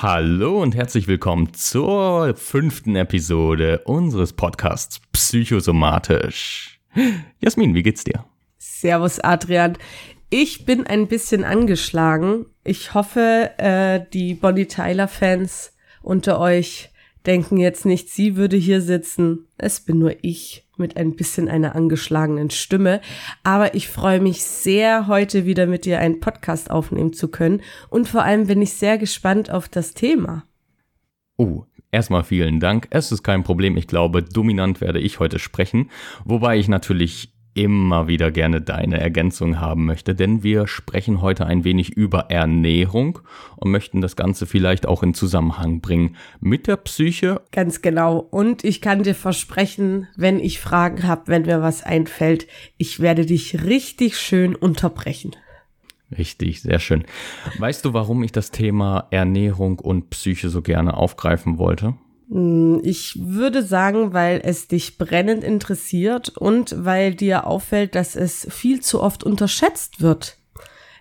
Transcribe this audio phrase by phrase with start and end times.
[0.00, 6.78] Hallo und herzlich willkommen zur fünften Episode unseres Podcasts Psychosomatisch.
[7.40, 8.24] Jasmin, wie geht's dir?
[8.58, 9.76] Servus, Adrian.
[10.30, 12.46] Ich bin ein bisschen angeschlagen.
[12.62, 16.90] Ich hoffe, äh, die Bonnie Tyler-Fans unter euch
[17.26, 19.48] denken jetzt nicht, sie würde hier sitzen.
[19.56, 23.00] Es bin nur ich mit ein bisschen einer angeschlagenen Stimme.
[23.42, 27.62] Aber ich freue mich sehr, heute wieder mit dir einen Podcast aufnehmen zu können.
[27.88, 30.44] Und vor allem bin ich sehr gespannt auf das Thema.
[31.36, 32.88] Oh, erstmal vielen Dank.
[32.90, 33.76] Es ist kein Problem.
[33.76, 35.90] Ich glaube, dominant werde ich heute sprechen.
[36.24, 41.64] Wobei ich natürlich immer wieder gerne deine Ergänzung haben möchte, denn wir sprechen heute ein
[41.64, 43.18] wenig über Ernährung
[43.56, 47.40] und möchten das Ganze vielleicht auch in Zusammenhang bringen mit der Psyche.
[47.50, 48.18] Ganz genau.
[48.18, 53.26] Und ich kann dir versprechen, wenn ich Fragen habe, wenn mir was einfällt, ich werde
[53.26, 55.32] dich richtig schön unterbrechen.
[56.16, 57.04] Richtig, sehr schön.
[57.58, 61.94] Weißt du, warum ich das Thema Ernährung und Psyche so gerne aufgreifen wollte?
[62.30, 68.46] Hm, ich würde sagen, weil es dich brennend interessiert und weil dir auffällt, dass es
[68.50, 70.36] viel zu oft unterschätzt wird.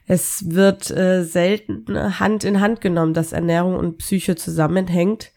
[0.05, 5.31] Es wird äh, selten Hand in Hand genommen, dass Ernährung und Psyche zusammenhängt,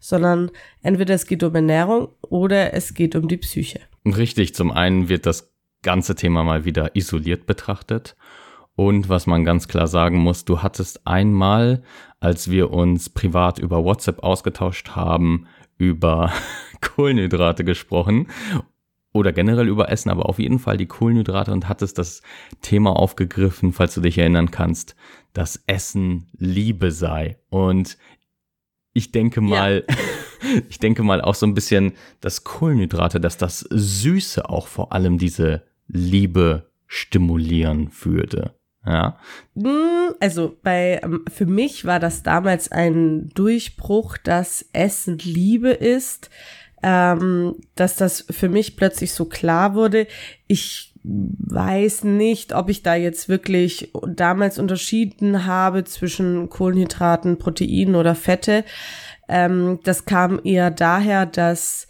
[0.00, 0.50] sondern
[0.82, 3.80] entweder es geht um Ernährung oder es geht um die Psyche.
[4.04, 5.52] Richtig, zum einen wird das
[5.82, 8.16] ganze Thema mal wieder isoliert betrachtet
[8.76, 11.82] und was man ganz klar sagen muss, du hattest einmal,
[12.20, 15.46] als wir uns privat über WhatsApp ausgetauscht haben,
[15.78, 16.32] über
[16.80, 18.28] Kohlenhydrate gesprochen
[19.12, 22.22] oder generell über Essen, aber auf jeden Fall die Kohlenhydrate und hattest das
[22.60, 24.94] Thema aufgegriffen, falls du dich erinnern kannst,
[25.32, 27.38] dass Essen Liebe sei.
[27.48, 27.98] Und
[28.92, 29.96] ich denke mal, ja.
[30.68, 35.18] ich denke mal auch so ein bisschen, dass Kohlenhydrate, dass das Süße auch vor allem
[35.18, 38.55] diese Liebe stimulieren würde.
[38.86, 39.18] Ja.
[39.56, 46.30] Hm, also bei ähm, für mich war das damals ein Durchbruch, dass Essen Liebe ist,
[46.82, 50.06] ähm, dass das für mich plötzlich so klar wurde.
[50.46, 58.14] Ich weiß nicht, ob ich da jetzt wirklich damals unterschieden habe zwischen Kohlenhydraten, Proteinen oder
[58.14, 58.64] Fette.
[59.28, 61.88] Ähm, das kam eher daher, dass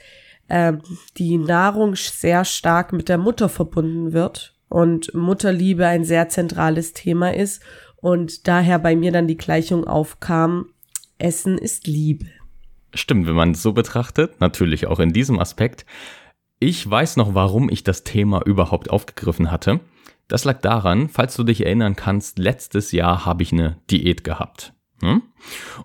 [0.49, 0.81] ähm,
[1.19, 7.33] die Nahrung sehr stark mit der Mutter verbunden wird und Mutterliebe ein sehr zentrales Thema
[7.33, 7.63] ist
[7.97, 10.67] und daher bei mir dann die Gleichung aufkam,
[11.17, 12.27] Essen ist Liebe.
[12.93, 15.87] Stimmt, wenn man es so betrachtet, natürlich auch in diesem Aspekt.
[16.61, 19.81] Ich weiß noch, warum ich das Thema überhaupt aufgegriffen hatte.
[20.29, 24.75] Das lag daran, falls du dich erinnern kannst, letztes Jahr habe ich eine Diät gehabt.
[25.01, 25.23] Hm?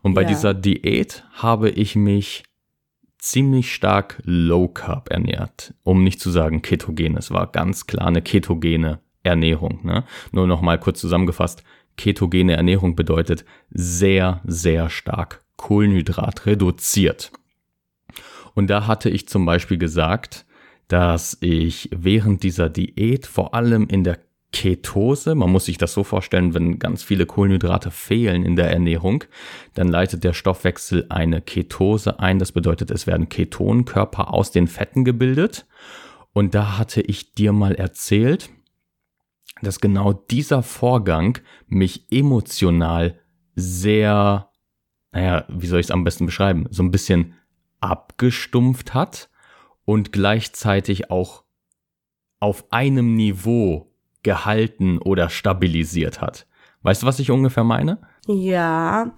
[0.01, 0.27] Und bei ja.
[0.27, 2.43] dieser Diät habe ich mich
[3.21, 7.15] ziemlich stark Low Carb ernährt, um nicht zu sagen ketogen.
[7.15, 9.79] Es war ganz klar eine ketogene Ernährung.
[9.83, 10.03] Ne?
[10.31, 11.63] Nur noch mal kurz zusammengefasst:
[11.95, 17.31] Ketogene Ernährung bedeutet sehr, sehr stark Kohlenhydrat reduziert.
[18.55, 20.45] Und da hatte ich zum Beispiel gesagt,
[20.87, 24.19] dass ich während dieser Diät vor allem in der
[24.51, 25.35] Ketose.
[25.35, 29.23] Man muss sich das so vorstellen, wenn ganz viele Kohlenhydrate fehlen in der Ernährung,
[29.73, 32.39] dann leitet der Stoffwechsel eine Ketose ein.
[32.39, 35.65] Das bedeutet, es werden Ketonkörper aus den Fetten gebildet.
[36.33, 38.49] Und da hatte ich dir mal erzählt,
[39.61, 43.19] dass genau dieser Vorgang mich emotional
[43.55, 44.49] sehr,
[45.11, 47.35] naja, wie soll ich es am besten beschreiben, so ein bisschen
[47.79, 49.29] abgestumpft hat
[49.85, 51.43] und gleichzeitig auch
[52.39, 53.90] auf einem Niveau
[54.23, 56.45] gehalten oder stabilisiert hat.
[56.83, 57.99] Weißt du, was ich ungefähr meine?
[58.27, 59.13] Ja,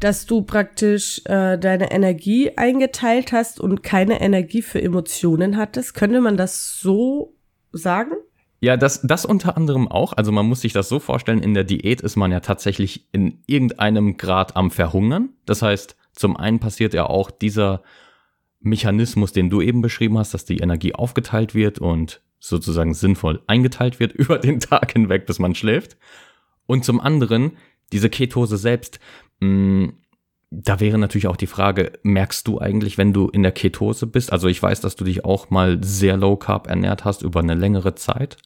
[0.00, 5.94] dass du praktisch äh, deine Energie eingeteilt hast und keine Energie für Emotionen hattest.
[5.94, 7.34] Könnte man das so
[7.72, 8.12] sagen?
[8.60, 10.14] Ja, das, das unter anderem auch.
[10.14, 13.42] Also man muss sich das so vorstellen, in der Diät ist man ja tatsächlich in
[13.46, 15.30] irgendeinem Grad am Verhungern.
[15.44, 17.82] Das heißt, zum einen passiert ja auch dieser
[18.60, 24.00] Mechanismus, den du eben beschrieben hast, dass die Energie aufgeteilt wird und sozusagen sinnvoll eingeteilt
[24.00, 25.96] wird über den Tag hinweg, bis man schläft.
[26.66, 27.56] Und zum anderen,
[27.92, 29.00] diese Ketose selbst,
[29.40, 29.92] mh, mm,
[30.50, 34.32] da wäre natürlich auch die Frage, merkst du eigentlich, wenn du in der Ketose bist?
[34.32, 37.54] Also ich weiß, dass du dich auch mal sehr low carb ernährt hast über eine
[37.54, 38.36] längere Zeit.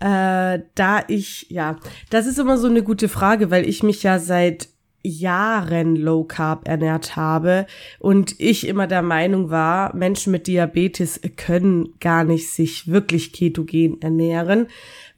[0.00, 1.76] Äh, da ich, ja,
[2.10, 4.68] das ist immer so eine gute Frage, weil ich mich ja seit
[5.02, 7.66] Jahren Low Carb ernährt habe
[7.98, 14.00] und ich immer der Meinung war, Menschen mit Diabetes können gar nicht sich wirklich ketogen
[14.02, 14.66] ernähren,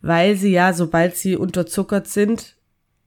[0.02, 2.56] weil sie ja, sobald sie unterzuckert sind,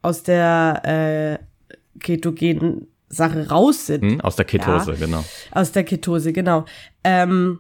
[0.02, 4.04] aus der äh, ketogenen Sache raus sind.
[4.04, 5.24] Hm, aus der Ketose, ja, genau.
[5.52, 6.66] Aus der Ketose, genau.
[7.04, 7.60] Ähm,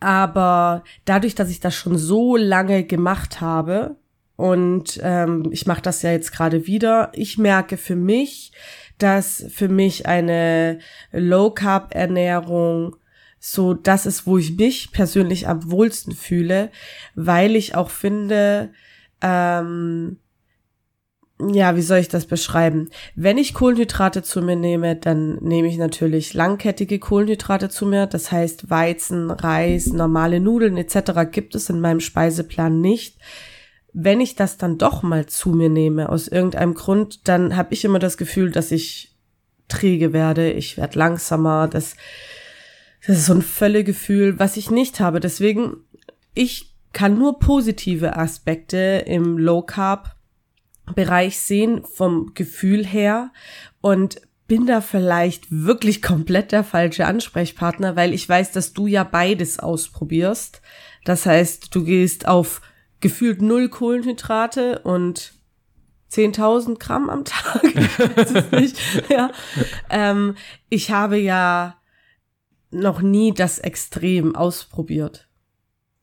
[0.00, 3.96] aber dadurch, dass ich das schon so lange gemacht habe,
[4.36, 7.10] und ähm, ich mache das ja jetzt gerade wieder.
[7.14, 8.52] Ich merke für mich,
[8.98, 10.78] dass für mich eine
[11.12, 12.96] Low Carb Ernährung
[13.38, 16.70] so das ist, wo ich mich persönlich am wohlsten fühle,
[17.14, 18.72] weil ich auch finde,
[19.22, 20.18] ähm,
[21.38, 22.88] ja, wie soll ich das beschreiben?
[23.14, 28.06] Wenn ich Kohlenhydrate zu mir nehme, dann nehme ich natürlich langkettige Kohlenhydrate zu mir.
[28.06, 31.30] Das heißt Weizen, Reis, normale Nudeln etc.
[31.30, 33.18] gibt es in meinem Speiseplan nicht.
[33.98, 37.82] Wenn ich das dann doch mal zu mir nehme, aus irgendeinem Grund, dann habe ich
[37.82, 39.16] immer das Gefühl, dass ich
[39.68, 41.96] träge werde, ich werde langsamer, das,
[43.06, 45.18] das ist so ein Völlegefühl, was ich nicht habe.
[45.18, 45.78] Deswegen,
[46.34, 50.14] ich kann nur positive Aspekte im Low Carb
[50.94, 53.32] Bereich sehen vom Gefühl her
[53.80, 59.02] und bin da vielleicht wirklich komplett der falsche Ansprechpartner, weil ich weiß, dass du ja
[59.04, 60.60] beides ausprobierst.
[61.04, 62.60] Das heißt, du gehst auf
[63.00, 65.34] gefühlt null Kohlenhydrate und
[66.10, 67.62] 10.000 Gramm am Tag.
[67.74, 69.10] Ich weiß es nicht.
[69.10, 69.30] Ja.
[69.90, 70.36] Ähm,
[70.68, 71.76] ich habe ja
[72.70, 75.28] noch nie das Extrem ausprobiert.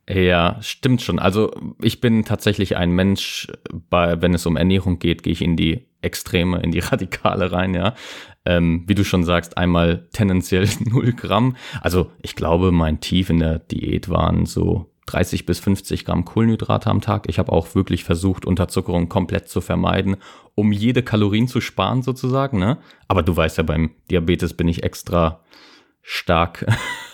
[0.10, 1.18] Ja, stimmt schon.
[1.18, 3.48] Also ich bin tatsächlich ein Mensch,
[3.90, 7.74] bei, wenn es um Ernährung geht, gehe ich in die Extreme, in die Radikale rein,
[7.74, 7.96] ja.
[8.46, 11.56] Ähm, wie du schon sagst, einmal tendenziell 0 Gramm.
[11.82, 16.90] Also ich glaube, mein Tief in der Diät waren so 30 bis 50 Gramm Kohlenhydrate
[16.90, 17.28] am Tag.
[17.28, 20.18] Ich habe auch wirklich versucht, Unterzuckerung komplett zu vermeiden,
[20.56, 22.60] um jede Kalorien zu sparen sozusagen.
[22.60, 22.78] Ne?
[23.08, 25.42] Aber du weißt ja, beim Diabetes bin ich extra
[26.02, 26.66] stark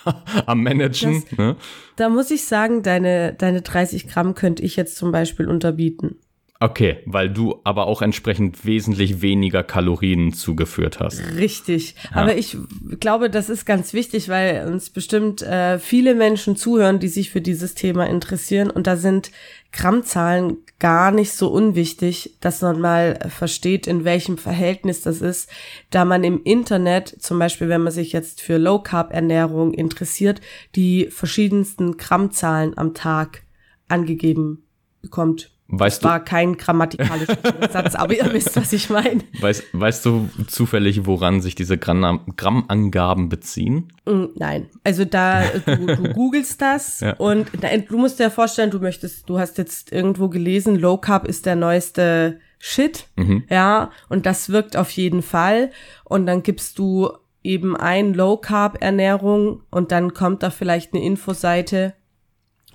[0.45, 1.23] am Managen.
[1.29, 1.55] Das, ne?
[1.95, 6.15] Da muss ich sagen, deine, deine 30 Gramm könnte ich jetzt zum Beispiel unterbieten.
[6.61, 11.21] Okay, weil du aber auch entsprechend wesentlich weniger Kalorien zugeführt hast.
[11.37, 11.95] Richtig.
[12.03, 12.17] Ja.
[12.17, 12.57] Aber ich
[12.99, 17.39] glaube, das ist ganz wichtig, weil uns bestimmt äh, viele Menschen zuhören, die sich für
[17.39, 18.69] dieses Thema interessieren.
[18.69, 19.31] Und da sind
[19.71, 25.49] Grammzahlen gar nicht so unwichtig, dass man mal versteht, in welchem Verhältnis das ist,
[25.91, 30.41] da man im Internet, zum Beispiel wenn man sich jetzt für Low Carb Ernährung interessiert,
[30.75, 33.43] die verschiedensten Grammzahlen am Tag
[33.87, 34.63] angegeben
[35.01, 35.51] bekommt.
[35.71, 37.37] Weißt das war kein grammatikalischer
[37.71, 39.21] Satz, aber ihr wisst, was ich meine.
[39.39, 43.89] Weißt, weißt du zufällig, woran sich diese Grammangaben beziehen?
[44.05, 44.69] Mm, nein.
[44.83, 47.13] Also da, du, du googelst das ja.
[47.17, 47.47] und
[47.87, 51.55] du musst dir vorstellen, du möchtest, du hast jetzt irgendwo gelesen, Low Carb ist der
[51.55, 53.07] neueste Shit.
[53.15, 53.43] Mhm.
[53.49, 55.69] Ja, und das wirkt auf jeden Fall.
[56.03, 57.11] Und dann gibst du
[57.43, 61.93] eben ein Low Carb Ernährung und dann kommt da vielleicht eine Infoseite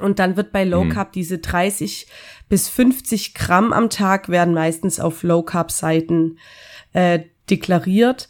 [0.00, 0.90] und dann wird bei Low mhm.
[0.90, 2.06] Carb diese 30
[2.48, 6.38] bis 50 Gramm am Tag werden meistens auf Low Carb Seiten
[6.92, 7.20] äh,
[7.50, 8.28] deklariert.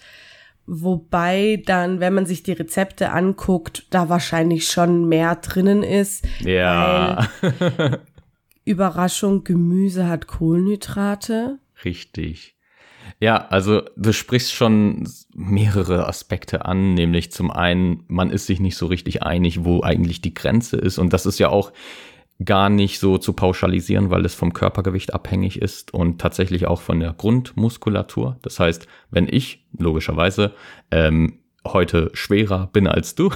[0.66, 6.26] Wobei dann, wenn man sich die Rezepte anguckt, da wahrscheinlich schon mehr drinnen ist.
[6.40, 7.28] Ja.
[8.64, 11.58] Überraschung, Gemüse hat Kohlenhydrate.
[11.84, 12.54] Richtig.
[13.20, 18.76] Ja, also du sprichst schon mehrere Aspekte an, nämlich zum einen, man ist sich nicht
[18.76, 20.98] so richtig einig, wo eigentlich die Grenze ist.
[20.98, 21.72] Und das ist ja auch
[22.44, 27.00] gar nicht so zu pauschalisieren, weil es vom Körpergewicht abhängig ist und tatsächlich auch von
[27.00, 28.38] der Grundmuskulatur.
[28.42, 30.52] Das heißt, wenn ich logischerweise
[30.90, 33.30] ähm, heute schwerer bin als du,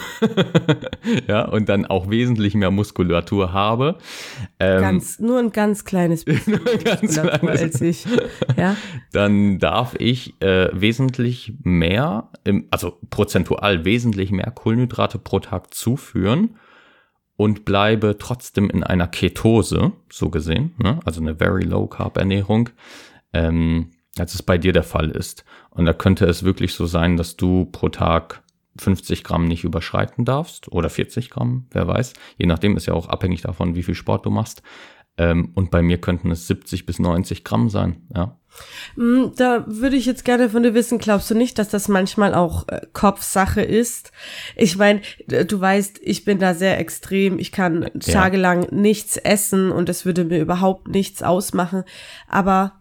[1.28, 3.96] ja, und dann auch wesentlich mehr Muskulatur habe.
[4.60, 8.04] Ähm, ganz, nur ein ganz kleines bisschen ganz kleines, als ich,
[8.56, 8.76] ja.
[9.12, 16.56] Dann darf ich äh, wesentlich mehr, im, also prozentual wesentlich mehr Kohlenhydrate pro Tag zuführen
[17.38, 20.98] und bleibe trotzdem in einer Ketose, so gesehen, ne?
[21.04, 22.70] also eine very low carb Ernährung.
[23.32, 25.44] Ähm, als es bei dir der Fall ist.
[25.70, 28.42] Und da könnte es wirklich so sein, dass du pro Tag
[28.76, 32.14] 50 Gramm nicht überschreiten darfst oder 40 Gramm, wer weiß.
[32.36, 34.62] Je nachdem ist ja auch abhängig davon, wie viel Sport du machst.
[35.18, 38.38] Ähm, und bei mir könnten es 70 bis 90 Gramm sein, ja.
[38.96, 42.34] Mm, da würde ich jetzt gerne von dir wissen, glaubst du nicht, dass das manchmal
[42.34, 44.12] auch äh, Kopfsache ist?
[44.56, 47.38] Ich meine, du weißt, ich bin da sehr extrem.
[47.38, 48.12] Ich kann ja.
[48.12, 51.84] tagelang nichts essen und es würde mir überhaupt nichts ausmachen.
[52.26, 52.77] Aber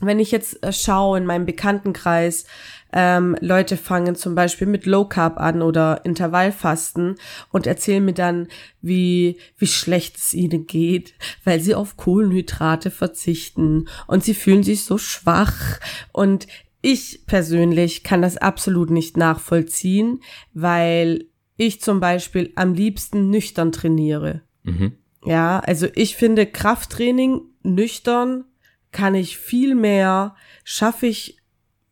[0.00, 2.44] wenn ich jetzt äh, schaue in meinem Bekanntenkreis,
[2.92, 7.16] ähm, Leute fangen zum Beispiel mit Low Carb an oder Intervallfasten
[7.50, 8.48] und erzählen mir dann,
[8.80, 14.84] wie, wie schlecht es ihnen geht, weil sie auf Kohlenhydrate verzichten und sie fühlen sich
[14.84, 15.80] so schwach
[16.12, 16.46] und
[16.80, 20.20] ich persönlich kann das absolut nicht nachvollziehen,
[20.54, 21.26] weil
[21.56, 24.42] ich zum Beispiel am liebsten nüchtern trainiere.
[24.62, 24.92] Mhm.
[25.24, 28.44] Ja, also ich finde Krafttraining nüchtern
[28.92, 31.38] kann ich viel mehr, schaffe ich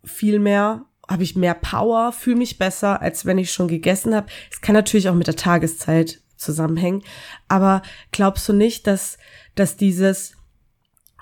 [0.05, 4.27] viel mehr, habe ich mehr Power, fühle mich besser, als wenn ich schon gegessen habe.
[4.51, 7.03] Es kann natürlich auch mit der Tageszeit zusammenhängen,
[7.49, 7.83] aber
[8.13, 9.19] glaubst du nicht, dass
[9.55, 10.37] dass dieses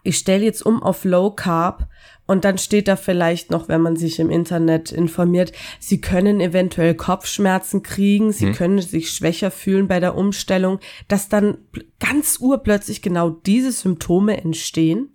[0.04, 1.88] ich stelle jetzt um auf Low Carb
[2.26, 6.94] Und dann steht da vielleicht noch, wenn man sich im Internet informiert, sie können eventuell
[6.94, 8.54] Kopfschmerzen kriegen, sie hm.
[8.54, 11.58] können sich schwächer fühlen bei der Umstellung, dass dann
[12.00, 15.11] ganz urplötzlich genau diese Symptome entstehen?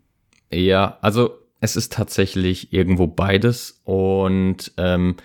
[0.52, 5.16] Ja, also es ist tatsächlich irgendwo beides und ähm,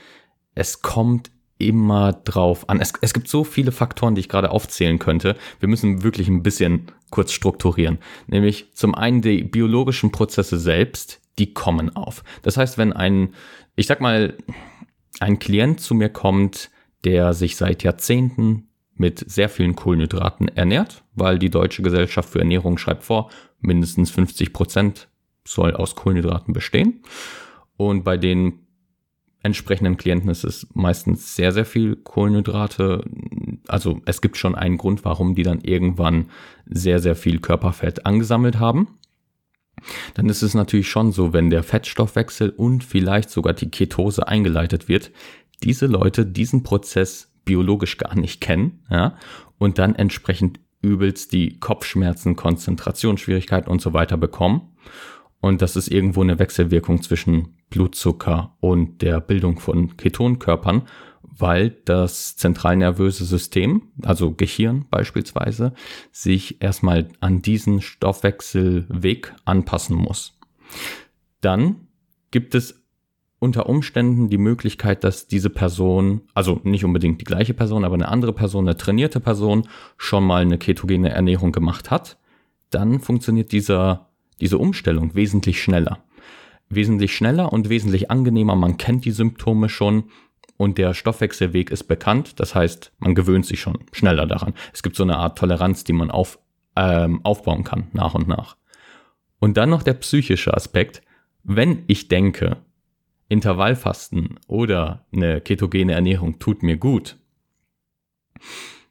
[0.55, 2.81] es kommt immer drauf an.
[2.81, 5.37] Es, es gibt so viele Faktoren, die ich gerade aufzählen könnte.
[5.61, 7.99] Wir müssen wirklich ein bisschen kurz strukturieren.
[8.27, 12.25] Nämlich zum einen die biologischen Prozesse selbst, die kommen auf.
[12.43, 13.35] Das heißt, wenn ein,
[13.77, 14.37] ich sag mal,
[15.21, 16.71] ein Klient zu mir kommt,
[17.05, 22.79] der sich seit Jahrzehnten mit sehr vielen Kohlenhydraten ernährt, weil die Deutsche Gesellschaft für Ernährung
[22.79, 25.09] schreibt vor, mindestens 50 Prozent
[25.45, 27.03] soll aus Kohlenhydraten bestehen.
[27.77, 28.61] Und bei den
[29.43, 33.05] entsprechenden Klienten ist es meistens sehr, sehr viel Kohlenhydrate.
[33.67, 36.31] Also es gibt schon einen Grund, warum die dann irgendwann
[36.67, 38.99] sehr, sehr viel Körperfett angesammelt haben.
[40.15, 44.89] Dann ist es natürlich schon so, wenn der Fettstoffwechsel und vielleicht sogar die Ketose eingeleitet
[44.89, 45.11] wird,
[45.63, 49.17] diese Leute diesen Prozess biologisch gar nicht kennen, ja,
[49.59, 54.73] und dann entsprechend übelst die Kopfschmerzen, Konzentrationsschwierigkeiten und so weiter bekommen.
[55.43, 60.83] Und das ist irgendwo eine Wechselwirkung zwischen Blutzucker und der Bildung von Ketonkörpern,
[61.23, 65.75] weil das zentralnervöse System, also Gehirn beispielsweise,
[66.13, 70.39] sich erstmal an diesen Stoffwechselweg anpassen muss.
[71.41, 71.89] Dann
[72.31, 72.81] gibt es
[73.41, 78.07] unter Umständen die Möglichkeit, dass diese Person, also nicht unbedingt die gleiche Person, aber eine
[78.07, 82.17] andere Person, eine trainierte Person, schon mal eine ketogene Ernährung gemacht hat.
[82.71, 86.03] Dann funktioniert dieser diese Umstellung wesentlich schneller.
[86.69, 88.57] Wesentlich schneller und wesentlich angenehmer.
[88.57, 90.05] Man kennt die Symptome schon
[90.57, 92.41] und der Stoffwechselweg ist bekannt.
[92.41, 94.55] Das heißt, man gewöhnt sich schon schneller daran.
[94.73, 96.39] Es gibt so eine Art Toleranz, die man auf,
[96.77, 98.57] ähm, aufbauen kann, nach und nach.
[99.39, 101.03] Und dann noch der psychische Aspekt.
[101.43, 102.59] Wenn ich denke,
[103.29, 107.17] Intervallfasten oder eine ketogene Ernährung tut mir gut,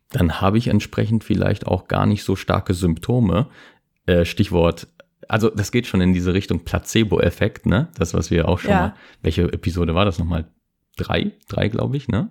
[0.09, 3.47] dann habe ich entsprechend vielleicht auch gar nicht so starke Symptome.
[4.07, 4.87] Äh, Stichwort
[5.31, 7.87] also das geht schon in diese Richtung Placebo-Effekt, ne?
[7.97, 8.79] Das, was wir auch schon ja.
[8.79, 8.95] mal.
[9.21, 10.45] Welche Episode war das nochmal?
[10.97, 11.31] Drei?
[11.47, 12.29] Drei, glaube ich, ne?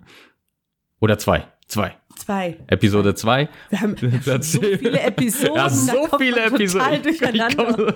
[0.99, 1.47] Oder zwei?
[1.67, 1.97] Zwei.
[2.15, 2.57] Zwei.
[2.67, 3.49] Episode zwei.
[3.69, 3.95] Wir haben,
[4.41, 5.55] so viele Episoden.
[5.55, 7.01] Ja, so viele Episoden.
[7.01, 7.95] durcheinander.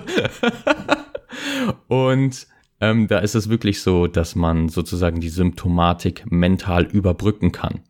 [1.86, 2.48] Und
[2.80, 7.82] ähm, da ist es wirklich so, dass man sozusagen die Symptomatik mental überbrücken kann.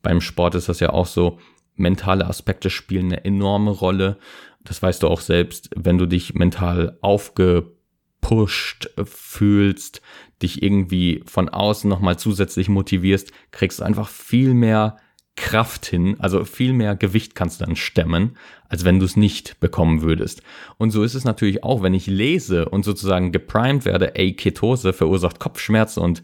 [0.00, 1.38] Beim Sport ist das ja auch so,
[1.74, 4.18] mentale Aspekte spielen eine enorme Rolle
[4.64, 10.02] das weißt du auch selbst, wenn du dich mental aufgepusht fühlst,
[10.42, 14.96] dich irgendwie von außen nochmal zusätzlich motivierst, kriegst du einfach viel mehr
[15.34, 18.36] Kraft hin, also viel mehr Gewicht kannst du dann stemmen,
[18.68, 20.42] als wenn du es nicht bekommen würdest.
[20.76, 24.92] Und so ist es natürlich auch, wenn ich lese und sozusagen geprimed werde, ey, Ketose
[24.92, 26.22] verursacht Kopfschmerzen und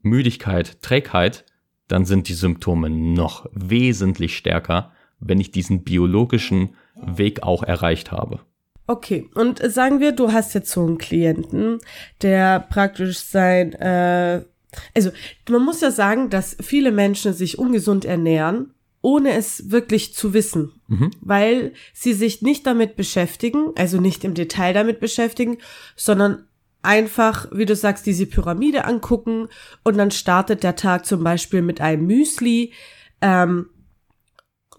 [0.00, 1.44] Müdigkeit, Trägheit,
[1.86, 8.40] dann sind die Symptome noch wesentlich stärker, wenn ich diesen biologischen Weg auch erreicht habe.
[8.86, 11.78] Okay, und sagen wir, du hast jetzt so einen Klienten,
[12.22, 14.44] der praktisch sein, äh,
[14.94, 15.10] also
[15.48, 20.72] man muss ja sagen, dass viele Menschen sich ungesund ernähren, ohne es wirklich zu wissen,
[20.86, 21.10] mhm.
[21.20, 25.58] weil sie sich nicht damit beschäftigen, also nicht im Detail damit beschäftigen,
[25.96, 26.44] sondern
[26.82, 29.48] einfach, wie du sagst, diese Pyramide angucken
[29.82, 32.72] und dann startet der Tag zum Beispiel mit einem Müsli,
[33.20, 33.66] ähm,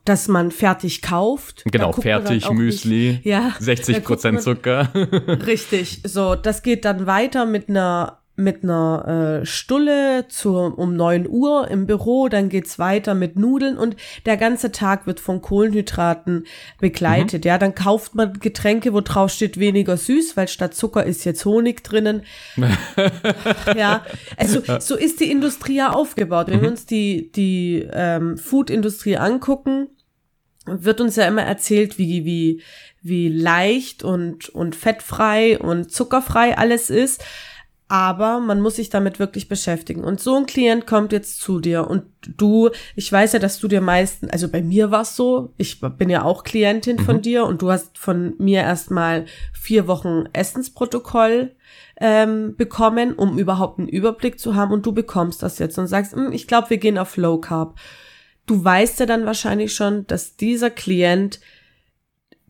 [0.08, 1.64] dass man fertig kauft.
[1.66, 4.90] Genau, fertig Müsli, nicht, ja, 60 Prozent Zucker.
[5.46, 11.28] richtig, so, das geht dann weiter mit einer mit einer äh, Stulle zu, um neun
[11.28, 13.96] Uhr im Büro, dann geht's weiter mit Nudeln und
[14.28, 16.46] der ganze Tag wird von Kohlenhydraten
[16.80, 17.44] begleitet.
[17.44, 17.48] Mhm.
[17.48, 21.46] Ja, dann kauft man Getränke, wo drauf steht weniger süß, weil statt Zucker ist jetzt
[21.46, 22.22] Honig drinnen.
[23.76, 24.06] ja,
[24.38, 26.48] also so ist die Industrie ja aufgebaut.
[26.48, 26.62] Wenn mhm.
[26.62, 29.88] wir uns die, die ähm, Food-Industrie angucken,
[30.68, 32.62] wird uns ja immer erzählt, wie, wie,
[33.02, 37.24] wie leicht und, und fettfrei und zuckerfrei alles ist.
[37.90, 40.04] Aber man muss sich damit wirklich beschäftigen.
[40.04, 43.70] Und so ein Klient kommt jetzt zu dir und du, ich weiß ja, dass du
[43.70, 47.06] dir meisten, also bei mir war es so, ich bin ja auch Klientin mhm.
[47.06, 51.56] von dir und du hast von mir erstmal vier Wochen Essensprotokoll
[52.02, 56.14] ähm, bekommen, um überhaupt einen Überblick zu haben und du bekommst das jetzt und sagst,
[56.14, 57.80] hm, ich glaube, wir gehen auf Low Carb
[58.48, 61.40] du weißt ja dann wahrscheinlich schon, dass dieser Klient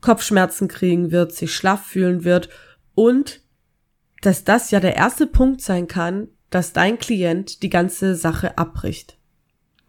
[0.02, 2.50] Kopfschmerzen kriegen wird, sich schlaff fühlen wird
[2.96, 3.42] und
[4.22, 9.18] dass das ja der erste Punkt sein kann, dass dein Klient die ganze Sache abbricht.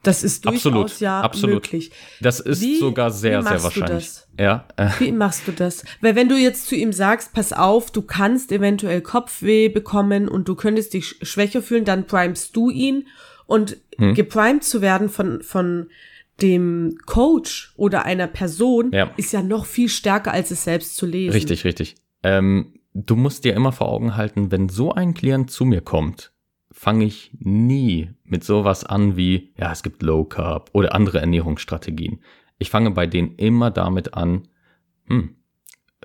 [0.05, 1.55] Das ist durchaus Absolut, ja absolut.
[1.57, 1.91] möglich.
[2.21, 4.05] Das ist Wie- sogar sehr, wie sehr machst du wahrscheinlich.
[4.07, 4.29] das?
[4.39, 4.69] Ja,
[5.01, 5.85] Wie machst du das?
[6.01, 10.47] Weil wenn du jetzt zu ihm sagst, pass auf, du kannst eventuell Kopfweh bekommen und
[10.49, 13.09] du könntest dich sch- schwächer fühlen, dann primest du ihn
[13.49, 14.15] und Hm.
[14.15, 15.89] geprimed zu werden von, von
[16.41, 19.11] dem Coach oder einer Person Ja.
[19.17, 21.33] ist ja noch viel stärker, als es selbst zu lesen.
[21.33, 21.97] richtig, richtig.
[22.23, 26.33] Ähm, du musst dir immer vor Augen halten, wenn so ein Klient zu mir kommt,
[26.71, 32.21] fange ich nie mit sowas an wie, ja, es gibt Low Carb oder andere Ernährungsstrategien.
[32.59, 34.47] Ich fange bei denen immer damit an,
[35.07, 35.35] hm,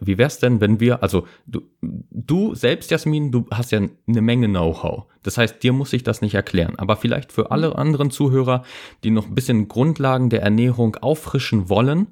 [0.01, 4.47] wie wär's denn, wenn wir, also du, du selbst, Jasmin, du hast ja eine Menge
[4.47, 5.05] Know-how.
[5.23, 6.75] Das heißt, dir muss ich das nicht erklären.
[6.77, 8.63] Aber vielleicht für alle anderen Zuhörer,
[9.03, 12.07] die noch ein bisschen Grundlagen der Ernährung auffrischen wollen,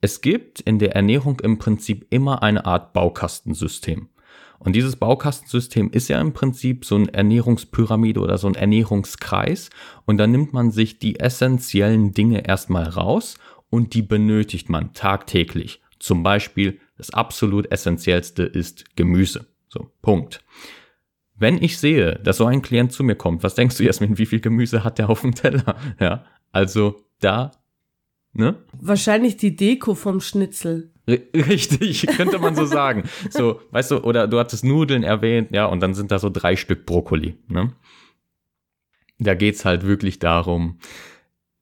[0.00, 4.08] es gibt in der Ernährung im Prinzip immer eine Art Baukastensystem.
[4.58, 9.70] Und dieses Baukastensystem ist ja im Prinzip so eine Ernährungspyramide oder so ein Ernährungskreis.
[10.04, 13.38] Und da nimmt man sich die essentiellen Dinge erstmal raus
[13.70, 15.82] und die benötigt man tagtäglich.
[15.98, 19.46] Zum Beispiel das absolut essentiellste ist Gemüse.
[19.68, 20.44] So, Punkt.
[21.42, 24.26] Wenn ich sehe, dass so ein Klient zu mir kommt, was denkst du, Jasmin, wie
[24.26, 25.76] viel Gemüse hat der auf dem Teller?
[25.98, 27.50] Ja, also da,
[28.32, 28.62] ne?
[28.80, 30.92] Wahrscheinlich die Deko vom Schnitzel.
[31.08, 33.08] Richtig, könnte man so sagen.
[33.28, 36.54] So, weißt du, oder du hattest Nudeln erwähnt, ja, und dann sind da so drei
[36.54, 37.72] Stück Brokkoli, ne?
[39.18, 40.78] Da geht's halt wirklich darum,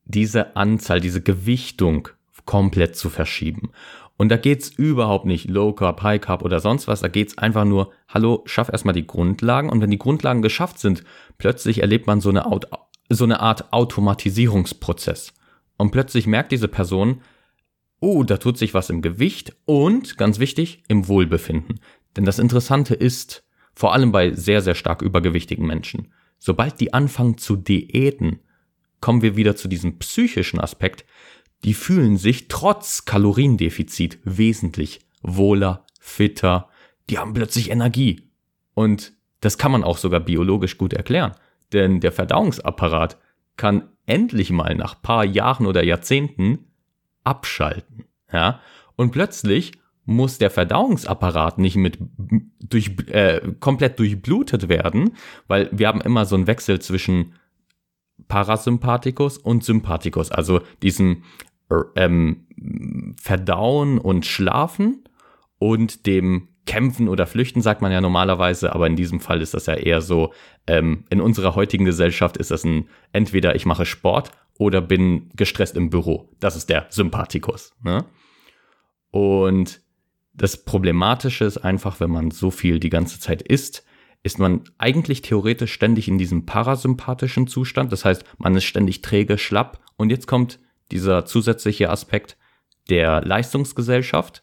[0.04, 2.08] diese Anzahl, diese Gewichtung
[2.44, 3.70] komplett zu verschieben.
[4.20, 7.00] Und da geht's überhaupt nicht Low Carb, High Carb oder sonst was.
[7.00, 9.70] Da geht's einfach nur, hallo, schaff erstmal die Grundlagen.
[9.70, 11.04] Und wenn die Grundlagen geschafft sind,
[11.38, 12.66] plötzlich erlebt man so eine, Aut
[13.08, 15.32] so eine Art Automatisierungsprozess.
[15.78, 17.22] Und plötzlich merkt diese Person,
[17.98, 21.80] oh, da tut sich was im Gewicht und, ganz wichtig, im Wohlbefinden.
[22.14, 27.38] Denn das Interessante ist, vor allem bei sehr, sehr stark übergewichtigen Menschen, sobald die anfangen
[27.38, 28.40] zu diäten,
[29.00, 31.06] kommen wir wieder zu diesem psychischen Aspekt,
[31.64, 36.69] die fühlen sich trotz Kaloriendefizit wesentlich wohler, fitter,
[37.09, 38.31] die haben plötzlich Energie.
[38.75, 41.35] Und das kann man auch sogar biologisch gut erklären,
[41.73, 43.19] denn der Verdauungsapparat
[43.57, 46.71] kann endlich mal nach paar Jahren oder Jahrzehnten
[47.25, 48.61] abschalten, ja?
[48.96, 49.73] Und plötzlich
[50.05, 51.99] muss der Verdauungsapparat nicht mit
[52.59, 57.35] durch äh, komplett durchblutet werden, weil wir haben immer so einen Wechsel zwischen
[58.29, 61.25] Parasympathikus und Sympathikus, also diesen
[61.96, 62.46] ähm,
[63.16, 65.04] Verdauen und Schlafen
[65.59, 69.66] und dem Kämpfen oder Flüchten sagt man ja normalerweise, aber in diesem Fall ist das
[69.66, 70.33] ja eher so,
[70.66, 75.76] ähm, in unserer heutigen Gesellschaft ist das ein, entweder ich mache Sport oder bin gestresst
[75.76, 76.28] im Büro.
[76.38, 77.74] Das ist der Sympathikus.
[77.83, 78.04] Ne?
[79.11, 79.80] Und
[80.35, 83.85] das Problematische ist einfach, wenn man so viel die ganze Zeit isst,
[84.22, 87.90] ist man eigentlich theoretisch ständig in diesem parasympathischen Zustand.
[87.90, 89.80] Das heißt, man ist ständig träge, schlapp.
[89.96, 90.61] Und jetzt kommt
[90.92, 92.37] dieser zusätzliche Aspekt
[92.88, 94.42] der Leistungsgesellschaft.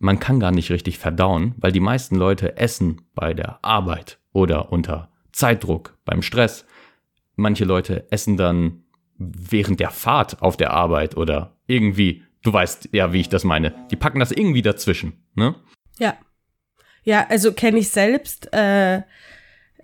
[0.00, 4.70] Man kann gar nicht richtig verdauen, weil die meisten Leute essen bei der Arbeit oder
[4.72, 6.66] unter Zeitdruck, beim Stress.
[7.36, 8.84] Manche Leute essen dann
[9.18, 13.74] während der Fahrt auf der Arbeit oder irgendwie, du weißt ja, wie ich das meine.
[13.90, 15.54] Die packen das irgendwie dazwischen, ne?
[15.98, 16.16] Ja.
[17.02, 18.52] Ja, also kenne ich selbst.
[18.52, 19.02] Äh,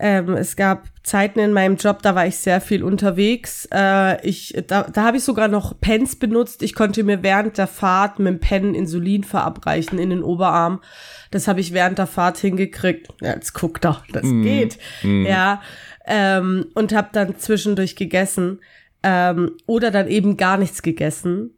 [0.00, 3.68] ähm, es gab Zeiten in meinem Job, da war ich sehr viel unterwegs.
[3.72, 6.62] Äh, ich, da da habe ich sogar noch Pens benutzt.
[6.62, 10.80] Ich konnte mir während der Fahrt mit dem Pen Insulin verabreichen in den Oberarm.
[11.30, 13.08] Das habe ich während der Fahrt hingekriegt.
[13.20, 14.78] Ja, jetzt guck doch, das geht.
[15.02, 15.62] Ja,
[16.06, 18.60] ähm, und habe dann zwischendurch gegessen
[19.04, 21.56] ähm, oder dann eben gar nichts gegessen.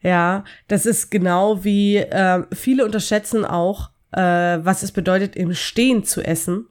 [0.00, 6.04] Ja, das ist genau wie äh, viele unterschätzen auch, äh, was es bedeutet, im Stehen
[6.04, 6.66] zu essen.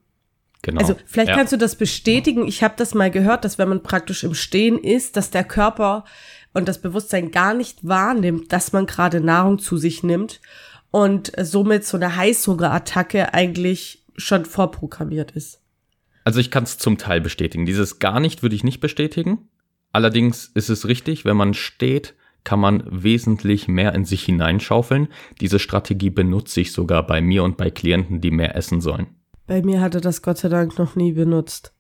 [0.61, 0.79] Genau.
[0.79, 1.35] Also vielleicht ja.
[1.35, 2.47] kannst du das bestätigen.
[2.47, 6.05] Ich habe das mal gehört, dass wenn man praktisch im Stehen ist, dass der Körper
[6.53, 10.41] und das Bewusstsein gar nicht wahrnimmt, dass man gerade Nahrung zu sich nimmt
[10.91, 15.61] und somit so eine Heißhungerattacke eigentlich schon vorprogrammiert ist.
[16.23, 17.65] Also ich kann es zum Teil bestätigen.
[17.65, 19.49] Dieses gar nicht würde ich nicht bestätigen.
[19.91, 25.07] Allerdings ist es richtig, wenn man steht, kann man wesentlich mehr in sich hineinschaufeln.
[25.39, 29.07] Diese Strategie benutze ich sogar bei mir und bei Klienten, die mehr essen sollen.
[29.51, 31.73] Bei mir hatte das Gott sei Dank noch nie benutzt.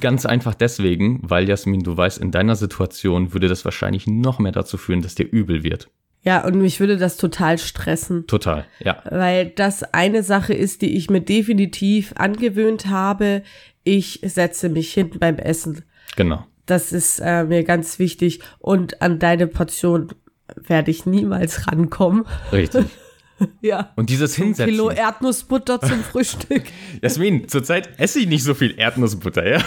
[0.00, 4.52] Ganz einfach deswegen, weil Jasmin, du weißt, in deiner Situation würde das wahrscheinlich noch mehr
[4.52, 5.90] dazu führen, dass dir übel wird.
[6.22, 8.26] Ja, und mich würde das total stressen.
[8.26, 9.02] Total, ja.
[9.04, 13.42] Weil das eine Sache ist, die ich mir definitiv angewöhnt habe.
[13.84, 15.84] Ich setze mich hinten beim Essen.
[16.16, 16.46] Genau.
[16.64, 18.40] Das ist äh, mir ganz wichtig.
[18.60, 20.08] Und an deine Portion
[20.56, 22.24] werde ich niemals rankommen.
[22.50, 22.86] Richtig.
[23.62, 23.90] Ja.
[23.96, 24.70] Und dieses Hinsetzen.
[24.70, 26.64] Kilo Erdnussbutter zum Frühstück.
[27.02, 29.60] Jasmin, zurzeit esse ich nicht so viel Erdnussbutter, ja?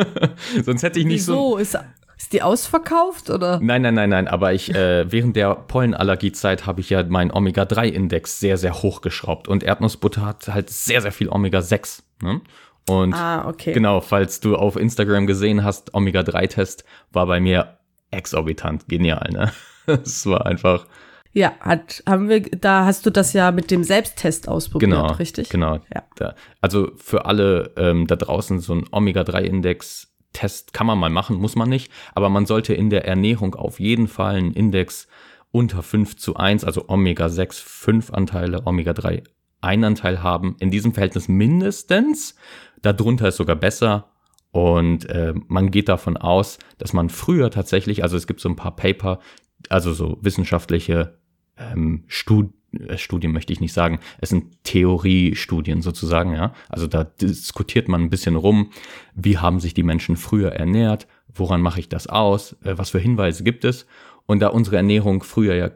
[0.64, 1.56] Sonst hätte ich nicht so.
[1.56, 1.56] Wieso?
[1.58, 1.78] Ist,
[2.18, 3.60] Ist die ausverkauft oder?
[3.62, 4.28] Nein, nein, nein, nein.
[4.28, 9.48] Aber ich, äh, während der Pollenallergiezeit habe ich ja meinen Omega-3-Index sehr, sehr hochgeschraubt.
[9.48, 12.02] Und Erdnussbutter hat halt sehr, sehr viel Omega-6.
[12.22, 12.40] Ne?
[12.88, 13.72] Und Ah, okay.
[13.72, 17.78] genau, falls du auf Instagram gesehen hast, Omega-3-Test war bei mir
[18.10, 19.28] exorbitant genial.
[19.32, 19.52] Ne?
[19.86, 20.86] Es war einfach,
[21.32, 25.48] Ja, hat, haben wir, da hast du das ja mit dem Selbsttest ausprobiert, genau, richtig?
[25.48, 25.74] genau.
[25.94, 26.02] Ja.
[26.16, 31.54] Da, also für alle ähm, da draußen so ein Omega-3-Index-Test kann man mal machen, muss
[31.54, 31.92] man nicht.
[32.14, 35.06] Aber man sollte in der Ernährung auf jeden Fall einen Index
[35.52, 39.22] unter 5 zu 1, also Omega-6 5 Anteile, Omega-3
[39.60, 40.56] ein Anteil haben.
[40.58, 42.34] In diesem Verhältnis mindestens.
[42.82, 44.10] Darunter ist sogar besser.
[44.52, 48.56] Und äh, man geht davon aus, dass man früher tatsächlich, also es gibt so ein
[48.56, 49.20] paar Paper,
[49.68, 51.19] also so wissenschaftliche
[51.60, 56.54] ähm, Stud äh, Studien möchte ich nicht sagen, es sind Theoriestudien sozusagen, ja.
[56.68, 58.70] Also da diskutiert man ein bisschen rum,
[59.14, 62.98] wie haben sich die Menschen früher ernährt, woran mache ich das aus, äh, was für
[62.98, 63.86] Hinweise gibt es.
[64.26, 65.70] Und da unsere Ernährung früher ja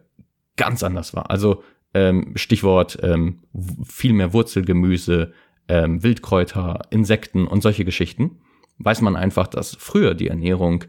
[0.57, 3.41] ganz anders war, also ähm, Stichwort ähm,
[3.85, 5.33] viel mehr Wurzelgemüse,
[5.69, 8.39] ähm, Wildkräuter, Insekten und solche Geschichten,
[8.79, 10.85] weiß man einfach, dass früher die Ernährung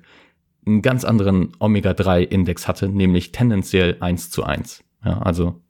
[0.66, 4.84] einen ganz anderen Omega-3-Index hatte, nämlich tendenziell 1 zu 1.
[5.04, 5.62] Ja, also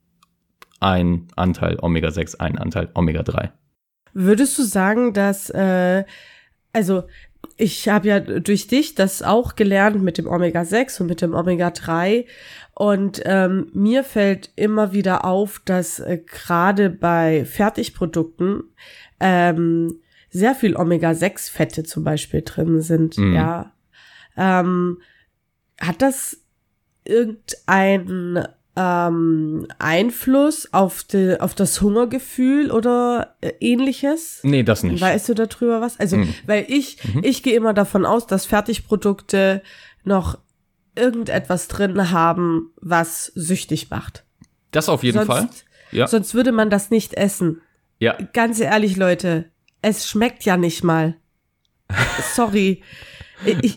[0.80, 3.50] ein Anteil Omega-6, ein Anteil Omega-3.
[4.14, 6.04] Würdest du sagen, dass, äh,
[6.72, 7.04] also
[7.58, 12.24] ich habe ja durch dich das auch gelernt mit dem Omega-6 und mit dem Omega-3
[12.74, 18.64] und ähm, mir fällt immer wieder auf, dass äh, gerade bei Fertigprodukten
[19.20, 23.34] ähm, sehr viel Omega-6-Fette zum Beispiel drin sind, Mhm.
[23.34, 23.72] ja.
[24.36, 25.00] Ähm,
[25.80, 26.38] hat das
[27.04, 28.46] irgendeinen
[28.76, 34.40] ähm, Einfluss auf, die, auf das Hungergefühl oder äh, ähnliches?
[34.42, 35.00] Nee, das nicht.
[35.00, 35.98] Weißt du darüber was?
[35.98, 36.34] Also, Mhm.
[36.46, 39.62] weil ich, ich gehe immer davon aus, dass Fertigprodukte
[40.04, 40.38] noch
[40.94, 44.24] irgendetwas drin haben, was süchtig macht.
[44.72, 45.48] das auf jeden sonst, Fall.
[45.92, 46.06] Ja.
[46.06, 47.62] Sonst würde man das nicht essen.
[47.98, 49.46] Ja, Ganz ehrlich, Leute,
[49.80, 51.16] es schmeckt ja nicht mal.
[52.34, 52.82] Sorry.
[53.44, 53.76] Ich,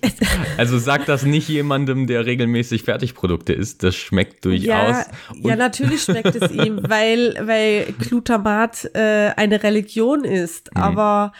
[0.58, 3.84] also sag das nicht jemandem, der regelmäßig Fertigprodukte isst.
[3.84, 4.68] Das schmeckt durchaus.
[4.98, 5.06] ja,
[5.42, 10.74] ja, natürlich schmeckt es ihm, weil, weil Glutamat äh, eine Religion ist.
[10.74, 10.82] Mhm.
[10.82, 11.34] Aber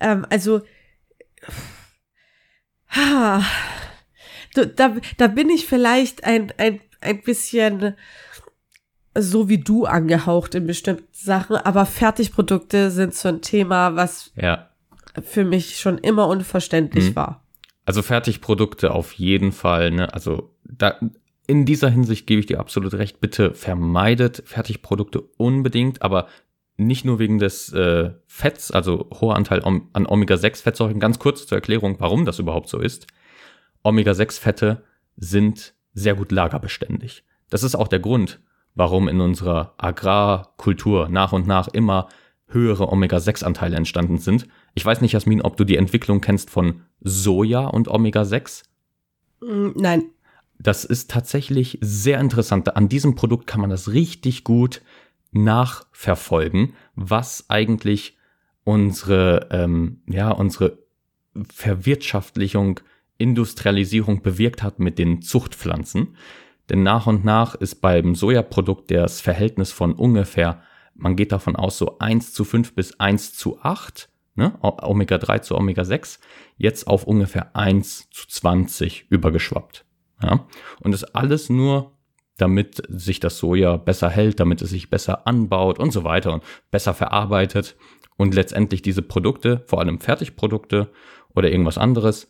[0.00, 0.62] ähm, also
[2.90, 3.42] ha,
[4.54, 7.94] du, da, da bin ich vielleicht ein, ein, ein bisschen
[9.16, 14.70] so wie du angehaucht in bestimmten Sachen, aber Fertigprodukte sind so ein Thema, was ja.
[15.22, 17.16] für mich schon immer unverständlich Mhm.
[17.16, 17.43] war.
[17.84, 19.90] Also Fertigprodukte auf jeden Fall.
[19.90, 20.12] Ne?
[20.12, 20.98] Also da,
[21.46, 23.20] in dieser Hinsicht gebe ich dir absolut recht.
[23.20, 26.28] Bitte vermeidet Fertigprodukte unbedingt, aber
[26.76, 30.98] nicht nur wegen des äh, Fetts, also hoher Anteil om an Omega-6-Fettsäuren.
[30.98, 33.06] Ganz kurz zur Erklärung, warum das überhaupt so ist.
[33.82, 34.82] Omega-6-Fette
[35.16, 37.24] sind sehr gut lagerbeständig.
[37.50, 38.40] Das ist auch der Grund,
[38.74, 42.08] warum in unserer Agrarkultur nach und nach immer
[42.48, 44.48] höhere Omega-6-Anteile entstanden sind.
[44.74, 48.64] Ich weiß nicht, Jasmin, ob du die Entwicklung kennst von Soja und Omega-6.
[49.40, 50.04] Mm, Nein,
[50.58, 52.76] Das ist tatsächlich sehr interessant.
[52.76, 54.82] An diesem Produkt kann man das richtig gut
[55.32, 58.16] nachverfolgen, was eigentlich
[58.64, 60.78] unsere, ähm, ja, unsere
[61.52, 62.80] Verwirtschaftlichung,
[63.18, 66.16] Industrialisierung bewirkt hat mit den Zuchtpflanzen.
[66.68, 70.62] Denn nach und nach ist beim Sojaprodukt das Verhältnis von ungefähr,
[70.94, 74.56] man geht davon aus, so 1 zu 5 bis 1 zu 8, ne?
[74.62, 76.18] O- Omega-3 zu Omega-6,
[76.56, 79.84] jetzt auf ungefähr 1 zu 20 übergeschwappt.
[80.22, 80.46] Ja?
[80.80, 81.92] Und das alles nur,
[82.36, 86.42] damit sich das Soja besser hält, damit es sich besser anbaut und so weiter und
[86.70, 87.76] besser verarbeitet
[88.16, 90.90] und letztendlich diese Produkte, vor allem Fertigprodukte
[91.34, 92.28] oder irgendwas anderes,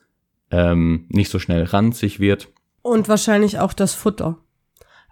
[0.50, 2.48] ähm, nicht so schnell ranzig wird.
[2.82, 4.38] Und wahrscheinlich auch das Futter.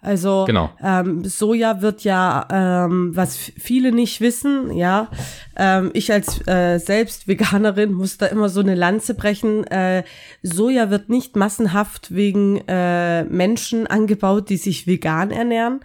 [0.05, 0.69] Also Genau.
[0.83, 5.09] ähm, Soja wird ja, ähm, was viele nicht wissen, ja.
[5.57, 9.65] Ähm, ich als äh, selbst Veganerin muss da immer so eine Lanze brechen.
[9.69, 10.03] Äh,
[10.43, 15.81] Soja wird nicht massenhaft wegen äh, Menschen angebaut, die sich vegan ernähren,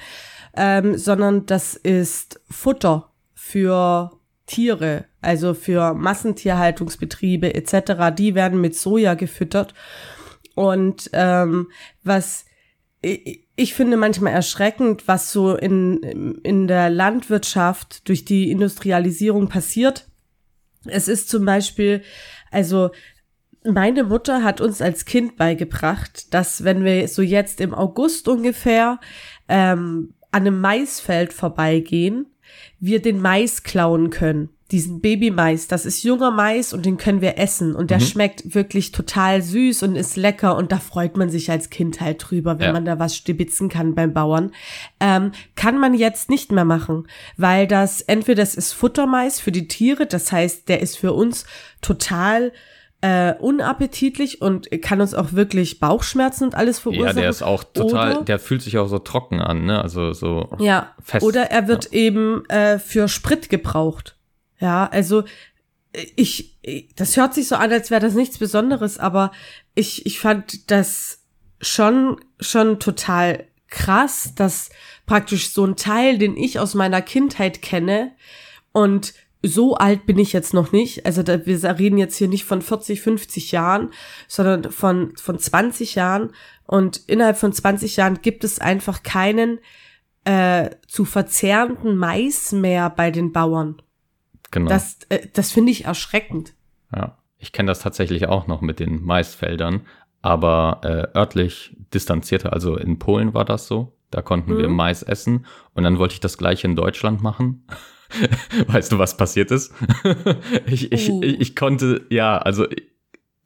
[0.56, 4.14] ähm, sondern das ist Futter für
[4.48, 8.16] Tiere, also für Massentierhaltungsbetriebe etc.
[8.18, 9.76] Die werden mit Soja gefüttert.
[10.56, 11.68] Und ähm,
[12.04, 12.46] was
[13.04, 20.08] ich, ich finde manchmal erschreckend, was so in, in der Landwirtschaft durch die Industrialisierung passiert.
[20.86, 22.04] Es ist zum Beispiel,
[22.52, 22.92] also
[23.66, 29.00] meine Mutter hat uns als Kind beigebracht, dass wenn wir so jetzt im August ungefähr
[29.50, 32.28] ähm, an einem Maisfeld vorbeigehen,
[32.80, 34.50] wir den Mais klauen können.
[34.72, 38.04] Diesen Babymais, das ist junger Mais und den können wir essen und der mhm.
[38.04, 42.30] schmeckt wirklich total süß und ist lecker und da freut man sich als Kind halt
[42.30, 42.74] drüber, wenn ja.
[42.74, 44.52] man da was stibitzen kann beim Bauern.
[45.00, 49.70] Ähm, kann man jetzt nicht mehr machen, weil das entweder das ist Futtermais für die
[49.70, 51.46] Tiere, das heißt, der ist für uns
[51.82, 52.52] total
[53.02, 57.16] äh, unappetitlich und kann uns auch wirklich Bauchschmerzen und alles verursachen.
[57.16, 59.82] Ja, der ist auch total, oder, der fühlt sich auch so trocken an, ne?
[59.82, 61.26] Also so ja, fest.
[61.26, 61.92] Oder er wird ja.
[61.92, 64.17] eben äh, für Sprit gebraucht.
[64.60, 65.24] Ja, also
[66.16, 66.58] ich,
[66.96, 69.32] das hört sich so an, als wäre das nichts Besonderes, aber
[69.76, 71.24] ich, ich fand das
[71.62, 74.70] schon, schon total krass, dass
[75.06, 78.12] praktisch so ein Teil, den ich aus meiner Kindheit kenne
[78.72, 81.06] und so alt bin ich jetzt noch nicht.
[81.06, 83.92] Also da, wir reden jetzt hier nicht von 40, 50 Jahren,
[84.28, 86.32] sondern von, von 20 Jahren.
[86.66, 89.60] Und innerhalb von 20 Jahren gibt es einfach keinen
[90.26, 93.82] äh, zu verzehrenden Mais mehr bei den Bauern.
[94.52, 94.70] Genau.
[94.70, 96.54] Das, äh, das finde ich erschreckend.
[96.96, 99.82] Ja, ich kenne das tatsächlich auch noch mit den Maisfeldern,
[100.22, 102.54] aber äh, örtlich distanzierter.
[102.54, 103.94] Also in Polen war das so.
[104.10, 104.58] Da konnten mhm.
[104.58, 107.68] wir Mais essen und dann wollte ich das gleiche in Deutschland machen.
[108.68, 109.74] weißt du, was passiert ist?
[110.66, 111.22] ich, ich, uh.
[111.22, 112.66] ich, ich konnte, ja, also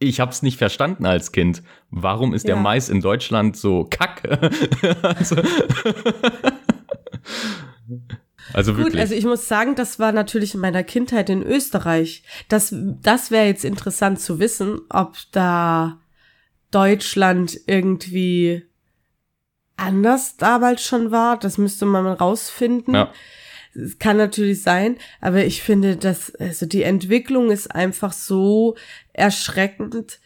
[0.02, 1.62] ich habe es nicht verstanden als Kind.
[1.90, 2.56] Warum ist ja.
[2.56, 4.52] der Mais in Deutschland so kacke?
[5.02, 5.36] also,
[8.54, 9.02] also Gut, wirklich.
[9.02, 12.24] also ich muss sagen, das war natürlich in meiner Kindheit in Österreich.
[12.50, 16.00] Das, das wäre jetzt interessant zu wissen, ob da
[16.72, 18.64] Deutschland irgendwie
[19.78, 21.38] anders damals schon war.
[21.38, 22.94] Das müsste man rausfinden.
[22.96, 23.14] Ja.
[23.74, 28.76] Es kann natürlich sein, aber ich finde, dass, also die Entwicklung ist einfach so
[29.14, 30.20] erschreckend.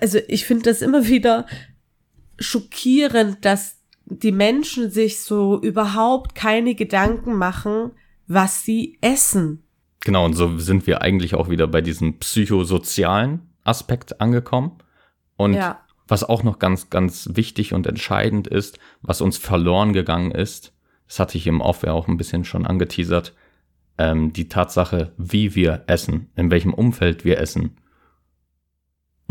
[0.00, 1.46] Also ich finde das immer wieder
[2.38, 3.79] schockierend, dass
[4.10, 7.92] die Menschen sich so überhaupt keine Gedanken machen,
[8.26, 9.64] was sie essen.
[10.00, 14.78] Genau, und so sind wir eigentlich auch wieder bei diesem psychosozialen Aspekt angekommen.
[15.36, 15.80] Und ja.
[16.08, 20.72] was auch noch ganz, ganz wichtig und entscheidend ist, was uns verloren gegangen ist,
[21.06, 23.34] das hatte ich im Off ja auch ein bisschen schon angeteasert,
[23.98, 27.76] ähm, die Tatsache, wie wir essen, in welchem Umfeld wir essen.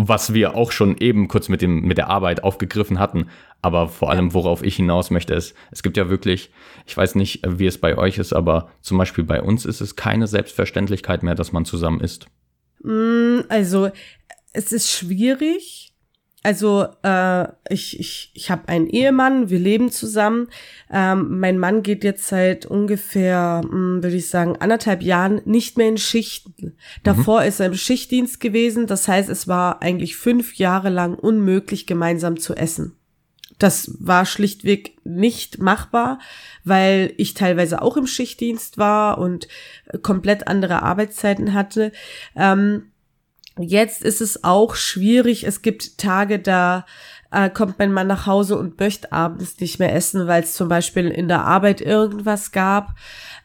[0.01, 3.27] Was wir auch schon eben kurz mit, dem, mit der Arbeit aufgegriffen hatten.
[3.61, 6.51] Aber vor allem, worauf ich hinaus möchte, ist, es gibt ja wirklich,
[6.87, 9.97] ich weiß nicht, wie es bei euch ist, aber zum Beispiel bei uns ist es
[9.97, 12.27] keine Selbstverständlichkeit mehr, dass man zusammen isst.
[12.81, 13.89] Mm, also,
[14.53, 15.88] es ist schwierig,
[16.41, 20.47] also äh, ich, ich, ich habe einen Ehemann, wir leben zusammen.
[20.89, 25.89] Ähm, mein Mann geht jetzt seit ungefähr, hm, würde ich sagen, anderthalb Jahren nicht mehr
[25.89, 26.77] in Schichten.
[27.03, 27.47] Davor mhm.
[27.47, 28.87] ist er im Schichtdienst gewesen.
[28.87, 32.95] Das heißt, es war eigentlich fünf Jahre lang unmöglich, gemeinsam zu essen.
[33.57, 36.19] Das war schlichtweg nicht machbar,
[36.63, 39.49] weil ich teilweise auch im Schichtdienst war und
[40.01, 41.91] komplett andere Arbeitszeiten hatte.
[42.37, 42.91] Ähm,
[43.57, 45.43] Jetzt ist es auch schwierig.
[45.43, 46.85] Es gibt Tage, da
[47.31, 50.67] äh, kommt mein Mann nach Hause und möchte abends nicht mehr essen, weil es zum
[50.67, 52.95] Beispiel in der Arbeit irgendwas gab.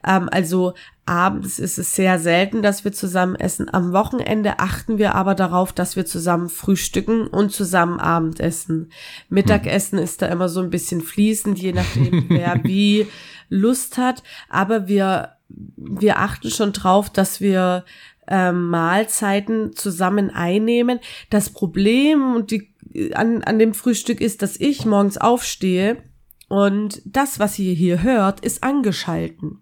[0.06, 0.74] Ähm, also
[1.06, 3.72] abends ist es sehr selten, dass wir zusammen essen.
[3.72, 8.90] Am Wochenende achten wir aber darauf, dass wir zusammen frühstücken und zusammen Abendessen.
[9.28, 13.06] Mittagessen ist da immer so ein bisschen fließend, je nachdem, wer wie
[13.50, 14.22] Lust hat.
[14.48, 17.84] Aber wir, wir achten schon drauf, dass wir
[18.28, 21.00] ähm, Mahlzeiten zusammen einnehmen.
[21.30, 22.72] Das Problem und die,
[23.14, 26.02] an, an dem Frühstück ist, dass ich morgens aufstehe
[26.48, 29.60] und das, was ihr hier hört, ist angeschalten.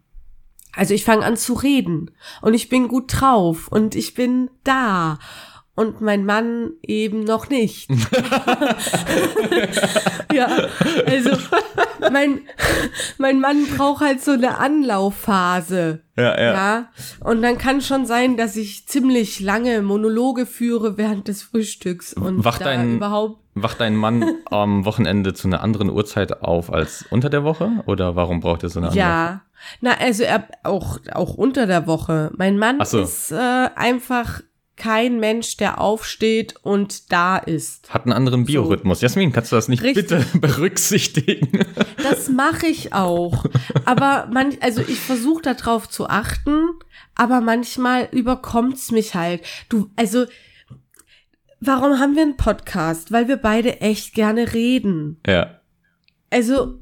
[0.74, 5.18] Also ich fange an zu reden und ich bin gut drauf und ich bin da
[5.74, 7.90] und mein Mann eben noch nicht.
[10.32, 10.46] ja,
[11.06, 11.30] also
[12.10, 12.40] mein,
[13.16, 16.02] mein Mann braucht halt so eine Anlaufphase.
[16.16, 16.88] Ja, ja, ja.
[17.20, 22.44] Und dann kann schon sein, dass ich ziemlich lange Monologe führe während des Frühstücks und
[22.44, 23.38] wacht da dein, überhaupt.
[23.54, 27.82] Wacht dein Mann am Wochenende zu einer anderen Uhrzeit auf als unter der Woche?
[27.86, 29.02] Oder warum braucht er so eine andere?
[29.02, 29.40] Ja.
[29.80, 32.30] Na, also er auch, auch unter der Woche.
[32.36, 33.00] Mein Mann so.
[33.00, 34.42] ist äh, einfach
[34.82, 37.94] kein Mensch, der aufsteht und da ist.
[37.94, 38.98] Hat einen anderen Biorhythmus.
[38.98, 39.06] So.
[39.06, 40.08] Jasmin, kannst du das nicht Richtig.
[40.08, 41.64] bitte berücksichtigen?
[42.02, 43.44] Das mache ich auch.
[43.84, 46.70] Aber man, also ich versuche darauf zu achten,
[47.14, 49.42] aber manchmal überkommt's mich halt.
[49.68, 50.24] Du, also
[51.60, 53.12] warum haben wir einen Podcast?
[53.12, 55.20] Weil wir beide echt gerne reden.
[55.24, 55.60] Ja.
[56.28, 56.81] Also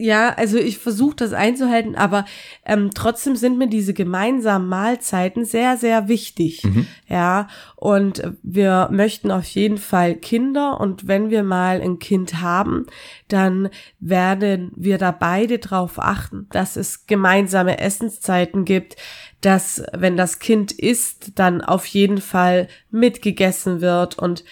[0.00, 2.24] ja, also ich versuche das einzuhalten, aber
[2.64, 6.64] ähm, trotzdem sind mir diese gemeinsamen Mahlzeiten sehr, sehr wichtig.
[6.64, 6.86] Mhm.
[7.06, 12.86] Ja, und wir möchten auf jeden Fall Kinder und wenn wir mal ein Kind haben,
[13.28, 18.96] dann werden wir da beide drauf achten, dass es gemeinsame Essenszeiten gibt,
[19.42, 24.44] dass wenn das Kind isst, dann auf jeden Fall mitgegessen wird und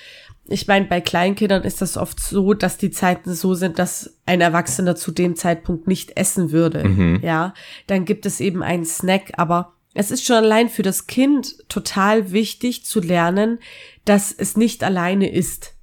[0.48, 4.40] ich meine, bei Kleinkindern ist das oft so, dass die Zeiten so sind, dass ein
[4.40, 6.84] Erwachsener zu dem Zeitpunkt nicht essen würde.
[6.84, 7.20] Mhm.
[7.22, 7.54] Ja,
[7.86, 12.32] dann gibt es eben einen Snack, aber es ist schon allein für das Kind total
[12.32, 13.58] wichtig zu lernen,
[14.04, 15.74] dass es nicht alleine ist.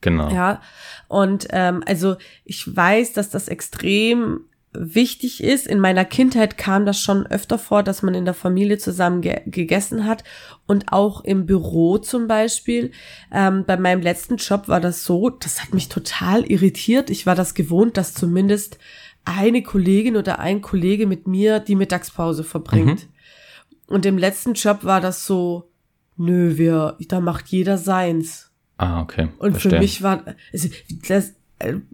[0.00, 0.30] Genau.
[0.30, 0.60] Ja,
[1.08, 5.66] und ähm, also ich weiß, dass das extrem wichtig ist.
[5.66, 9.40] In meiner Kindheit kam das schon öfter vor, dass man in der Familie zusammen ge
[9.46, 10.24] gegessen hat
[10.66, 12.90] und auch im Büro zum Beispiel.
[13.30, 17.10] Ähm, bei meinem letzten Job war das so, das hat mich total irritiert.
[17.10, 18.78] Ich war das gewohnt, dass zumindest
[19.24, 23.04] eine Kollegin oder ein Kollege mit mir die Mittagspause verbringt.
[23.04, 23.94] Mhm.
[23.94, 25.70] Und im letzten Job war das so,
[26.16, 28.50] nö, wir, da macht jeder seins.
[28.78, 29.28] Ah, okay.
[29.38, 29.72] Und Verstehen.
[29.72, 30.68] für mich war, also,
[31.06, 31.34] das,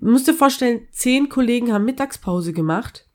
[0.01, 3.07] musst dir vorstellen, zehn Kollegen haben Mittagspause gemacht,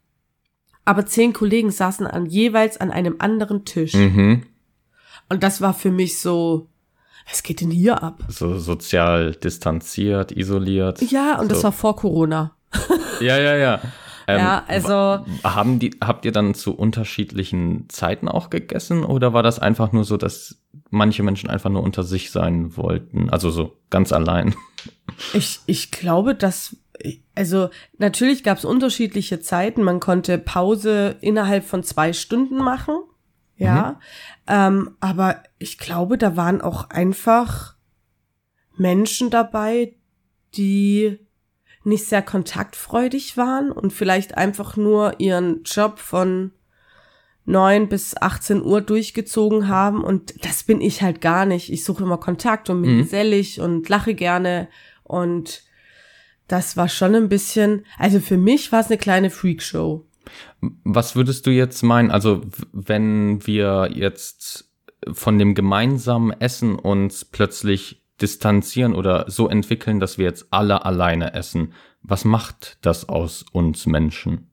[0.86, 3.94] aber zehn Kollegen saßen an jeweils an einem anderen Tisch.
[3.94, 4.44] Mhm.
[5.30, 6.68] Und das war für mich so,
[7.30, 8.24] was geht denn hier ab?
[8.28, 11.02] So sozial distanziert, isoliert.
[11.02, 11.56] Ja, und so.
[11.56, 12.56] das war vor Corona.
[13.20, 13.82] ja, ja, ja.
[14.26, 15.26] Ähm, ja, also.
[15.44, 20.06] Haben die, habt ihr dann zu unterschiedlichen Zeiten auch gegessen oder war das einfach nur
[20.06, 23.30] so, dass manche Menschen einfach nur unter sich sein wollten?
[23.30, 24.56] Also so ganz allein?
[25.34, 26.78] Ich, ich glaube, dass,
[27.36, 29.84] also natürlich gab es unterschiedliche Zeiten.
[29.84, 32.96] Man konnte Pause innerhalb von zwei Stunden machen.
[33.58, 33.92] Ja.
[33.92, 33.96] Mhm.
[34.48, 37.76] Ähm, aber ich glaube, da waren auch einfach
[38.76, 39.96] Menschen dabei,
[40.56, 41.20] die
[41.84, 46.52] nicht sehr kontaktfreudig waren und vielleicht einfach nur ihren Job von
[47.46, 51.72] neun bis 18 Uhr durchgezogen haben und das bin ich halt gar nicht.
[51.72, 53.00] Ich suche immer Kontakt und bin mhm.
[53.00, 54.70] gesellig und lache gerne
[55.04, 55.64] und
[56.48, 60.06] das war schon ein bisschen, also für mich war es eine kleine Freakshow.
[60.84, 64.72] Was würdest du jetzt meinen, also wenn wir jetzt
[65.12, 71.34] von dem gemeinsamen Essen uns plötzlich distanzieren oder so entwickeln, dass wir jetzt alle alleine
[71.34, 71.74] essen.
[72.02, 74.50] Was macht das aus uns Menschen?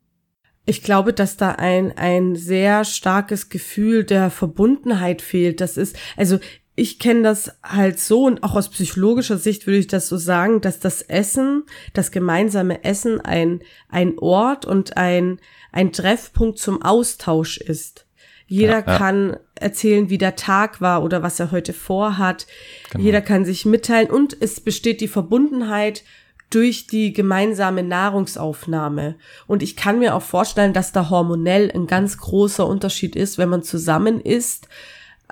[0.67, 5.61] Ich glaube, dass da ein, ein sehr starkes Gefühl der Verbundenheit fehlt.
[5.61, 6.39] Das ist, also
[6.81, 10.63] ich kenne das halt so und auch aus psychologischer Sicht würde ich das so sagen,
[10.63, 15.41] dass das Essen, das gemeinsame Essen ein, ein Ort und ein,
[15.73, 18.07] ein Treffpunkt zum Austausch ist.
[18.47, 18.99] Jeder ja, ja.
[18.99, 22.47] kann erzählen, wie der Tag war oder was er heute vorhat.
[22.93, 23.05] Genau.
[23.05, 26.03] Jeder kann sich mitteilen und es besteht die Verbundenheit
[26.49, 29.17] durch die gemeinsame Nahrungsaufnahme.
[29.47, 33.51] Und ich kann mir auch vorstellen, dass da hormonell ein ganz großer Unterschied ist, wenn
[33.51, 34.67] man zusammen isst,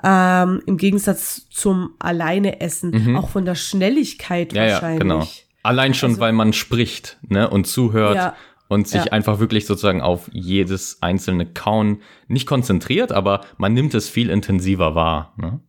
[0.03, 3.15] ähm, im Gegensatz zum alleine Essen, mhm.
[3.15, 5.09] auch von der Schnelligkeit ja, wahrscheinlich.
[5.09, 5.27] Ja, genau.
[5.63, 8.15] Allein schon, also, weil man spricht ne, und zuhört.
[8.15, 8.35] Ja
[8.69, 9.11] und sich ja.
[9.11, 14.93] einfach wirklich sozusagen auf jedes einzelne Kauen nicht konzentriert, aber man nimmt es viel intensiver
[14.93, 15.33] wahr.
[15.37, 15.59] Ne?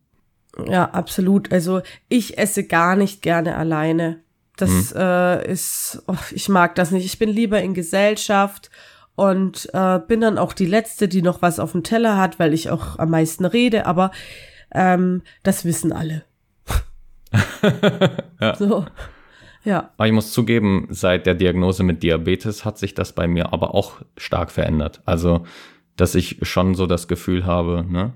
[0.67, 1.51] Ja, absolut.
[1.51, 4.21] Also ich esse gar nicht gerne alleine.
[4.55, 4.99] Das mhm.
[4.99, 7.05] äh, ist, oh, ich mag das nicht.
[7.05, 8.69] Ich bin lieber in Gesellschaft
[9.21, 12.55] und äh, bin dann auch die Letzte, die noch was auf dem Teller hat, weil
[12.55, 14.09] ich auch am meisten rede, aber
[14.73, 16.23] ähm, das wissen alle.
[18.41, 18.55] ja.
[18.55, 18.85] So.
[19.63, 19.91] Ja.
[19.97, 23.75] Aber ich muss zugeben, seit der Diagnose mit Diabetes hat sich das bei mir aber
[23.75, 25.01] auch stark verändert.
[25.05, 25.45] Also,
[25.97, 28.13] dass ich schon so das Gefühl habe, ne,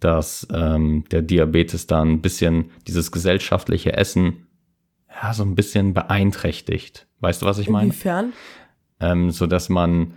[0.00, 4.46] dass ähm, der Diabetes da ein bisschen dieses gesellschaftliche Essen
[5.22, 7.06] ja so ein bisschen beeinträchtigt.
[7.20, 7.88] Weißt du, was ich meine?
[7.88, 8.32] Inwiefern?
[9.00, 10.14] Ähm, so dass man,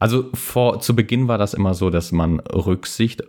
[0.00, 3.22] also vor zu Beginn war das immer so, dass man Rücksicht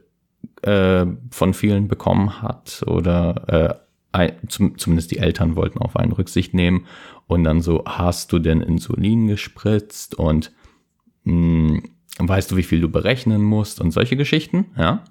[0.64, 3.80] äh, von vielen bekommen hat oder
[4.14, 6.88] äh, zum, zumindest die Eltern wollten auf einen Rücksicht nehmen
[7.28, 10.52] und dann so, hast du denn Insulin gespritzt und
[11.26, 11.84] mh, hm,
[12.18, 15.04] weißt du, wie viel du berechnen musst und solche Geschichten, ja.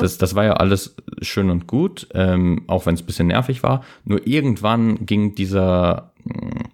[0.00, 3.84] Das, das war ja alles schön und gut, ähm, auch wenn es bisschen nervig war.
[4.04, 6.64] Nur irgendwann ging dieser, hm,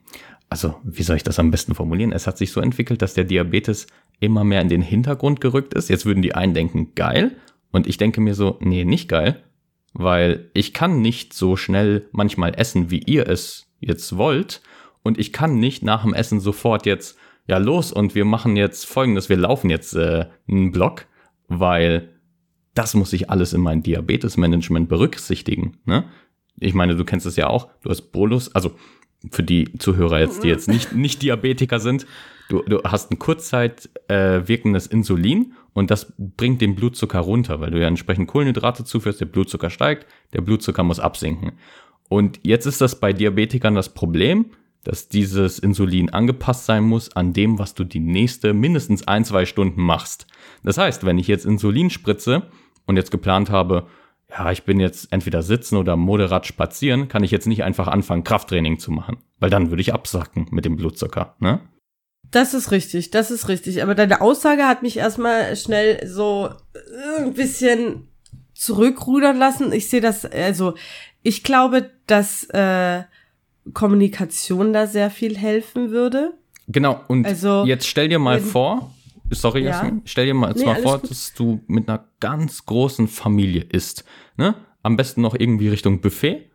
[0.54, 2.12] also wie soll ich das am besten formulieren?
[2.12, 3.88] Es hat sich so entwickelt, dass der Diabetes
[4.20, 5.90] immer mehr in den Hintergrund gerückt ist.
[5.90, 7.36] Jetzt würden die einen denken, geil.
[7.72, 9.42] Und ich denke mir so, nee, nicht geil,
[9.94, 14.62] weil ich kann nicht so schnell manchmal essen, wie ihr es jetzt wollt.
[15.02, 18.86] Und ich kann nicht nach dem Essen sofort jetzt, ja, los und wir machen jetzt
[18.86, 21.06] folgendes, wir laufen jetzt äh, einen Block,
[21.48, 22.10] weil
[22.74, 25.78] das muss ich alles in mein Diabetesmanagement berücksichtigen.
[25.84, 26.04] Ne?
[26.60, 28.76] Ich meine, du kennst es ja auch, du hast Bolus, also
[29.30, 32.06] für die Zuhörer jetzt, die jetzt nicht, nicht Diabetiker sind,
[32.48, 37.70] du Du, hast ein kurzzeit äh, wirkendes Insulin und das bringt den Blutzucker runter, weil
[37.70, 41.52] du ja entsprechend Kohlenhydrate zuführst, der Blutzucker steigt, der Blutzucker muss absinken.
[42.08, 44.46] Und jetzt ist das bei Diabetikern das Problem,
[44.84, 49.46] dass dieses Insulin angepasst sein muss an dem, was du die nächste mindestens ein, zwei
[49.46, 50.26] Stunden machst.
[50.62, 52.42] Das heißt, wenn ich jetzt Insulin spritze
[52.86, 53.86] und jetzt geplant habe,
[54.30, 58.24] ja, ich bin jetzt entweder sitzen oder moderat spazieren, kann ich jetzt nicht einfach anfangen,
[58.24, 61.60] Krafttraining zu machen, weil dann würde ich absacken mit dem Blutzucker, ne?
[62.30, 63.82] Das ist richtig, das ist richtig.
[63.82, 66.50] Aber deine Aussage hat mich erstmal schnell so
[67.18, 68.08] ein bisschen
[68.54, 69.72] zurückrudern lassen.
[69.72, 70.74] Ich sehe das, also
[71.22, 73.04] ich glaube, dass äh,
[73.72, 76.34] Kommunikation da sehr viel helfen würde.
[76.66, 78.93] Genau, und also, jetzt stell dir mal vor,
[79.30, 79.70] sorry, ja.
[79.70, 81.10] Jasmin, stell dir mal, nee, mal vor, gut.
[81.10, 84.04] dass du mit einer ganz großen Familie isst.
[84.36, 84.54] Ne?
[84.82, 86.50] Am besten noch irgendwie Richtung Buffet.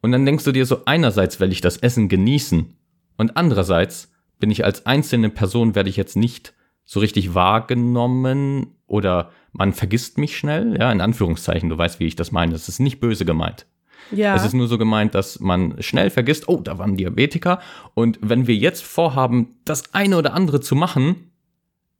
[0.00, 2.76] Und dann denkst du dir so, einerseits will ich das Essen genießen
[3.16, 6.54] und andererseits bin ich als einzelne Person, werde ich jetzt nicht
[6.84, 12.16] so richtig wahrgenommen oder man vergisst mich schnell, ja, in Anführungszeichen, du weißt, wie ich
[12.16, 12.52] das meine.
[12.52, 13.66] Das ist nicht böse gemeint.
[14.10, 14.34] Ja.
[14.34, 17.60] Es ist nur so gemeint, dass man schnell vergisst, oh, da waren Diabetiker.
[17.94, 21.31] Und wenn wir jetzt vorhaben, das eine oder andere zu machen,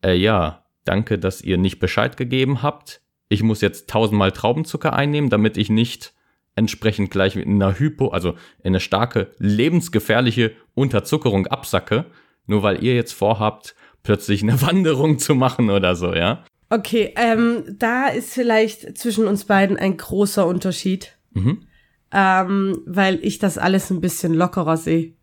[0.05, 3.01] äh, ja, danke, dass ihr nicht Bescheid gegeben habt.
[3.29, 6.13] Ich muss jetzt tausendmal Traubenzucker einnehmen, damit ich nicht
[6.55, 12.07] entsprechend gleich in einer Hypo, also in eine starke, lebensgefährliche Unterzuckerung absacke,
[12.47, 16.45] nur weil ihr jetzt vorhabt, plötzlich eine Wanderung zu machen oder so, ja?
[16.69, 21.17] Okay, ähm, da ist vielleicht zwischen uns beiden ein großer Unterschied.
[21.33, 21.67] Mhm
[22.13, 25.15] ähm, weil ich das alles ein bisschen lockerer sehe.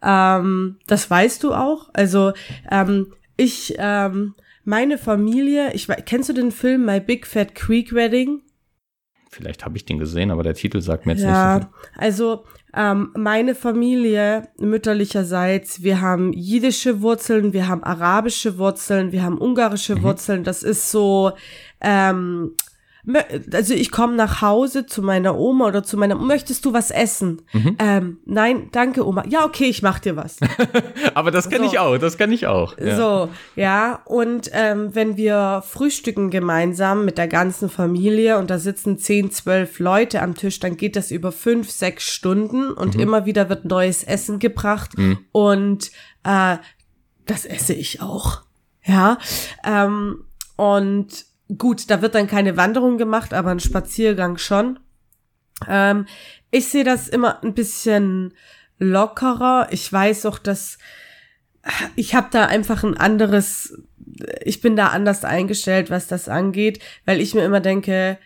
[0.00, 1.90] Ähm, das weißt du auch.
[1.92, 2.32] Also
[2.70, 4.34] ähm, ich, ähm,
[4.64, 8.42] meine Familie, ich kennst du den Film My Big Fat Creek Wedding?
[9.30, 12.02] Vielleicht habe ich den gesehen, aber der Titel sagt mir jetzt ja, nicht so viel.
[12.02, 19.38] Also ähm, meine Familie mütterlicherseits, wir haben jiddische Wurzeln, wir haben arabische Wurzeln, wir haben
[19.38, 20.02] ungarische mhm.
[20.02, 20.44] Wurzeln.
[20.44, 21.32] Das ist so
[21.80, 22.56] ähm,
[23.52, 27.42] also ich komme nach Hause zu meiner Oma oder zu meiner, möchtest du was essen?
[27.52, 27.76] Mhm.
[27.78, 29.24] Ähm, nein, danke Oma.
[29.28, 30.36] Ja, okay, ich mach dir was.
[31.14, 31.72] Aber das kenne so.
[31.72, 32.76] ich auch, das kenne ich auch.
[32.78, 32.96] Ja.
[32.96, 38.98] So, ja, und ähm, wenn wir frühstücken gemeinsam mit der ganzen Familie und da sitzen
[38.98, 43.00] zehn, zwölf Leute am Tisch, dann geht das über fünf, sechs Stunden und mhm.
[43.00, 45.18] immer wieder wird neues Essen gebracht mhm.
[45.32, 45.90] und
[46.24, 46.56] äh,
[47.26, 48.42] das esse ich auch.
[48.84, 49.18] Ja,
[49.64, 50.24] ähm,
[50.56, 54.78] und Gut, da wird dann keine Wanderung gemacht, aber ein Spaziergang schon.
[55.66, 56.06] Ähm,
[56.50, 58.34] ich sehe das immer ein bisschen
[58.78, 59.68] lockerer.
[59.70, 60.78] Ich weiß auch, dass
[61.96, 63.82] ich habe da einfach ein anderes,
[64.44, 68.18] ich bin da anders eingestellt, was das angeht, weil ich mir immer denke,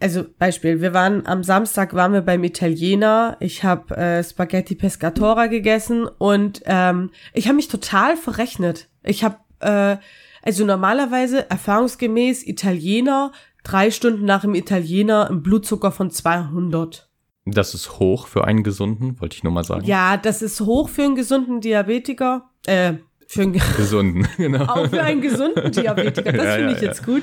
[0.00, 5.46] also Beispiel, wir waren am Samstag waren wir beim Italiener, ich habe äh, Spaghetti Pescatora
[5.46, 8.88] gegessen und ähm, ich habe mich total verrechnet.
[9.02, 9.98] Ich habe äh,
[10.42, 13.32] also normalerweise erfahrungsgemäß Italiener,
[13.64, 17.08] drei Stunden nach dem Italiener ein Blutzucker von 200.
[17.46, 19.84] Das ist hoch für einen gesunden, wollte ich nur mal sagen.
[19.84, 22.50] Ja, das ist hoch für einen gesunden Diabetiker.
[22.66, 22.94] Äh,
[23.26, 24.64] für einen gesunden, genau.
[24.64, 26.32] Auch für einen gesunden Diabetiker.
[26.32, 26.88] Das ja, finde ja, ich ja.
[26.88, 27.22] jetzt gut.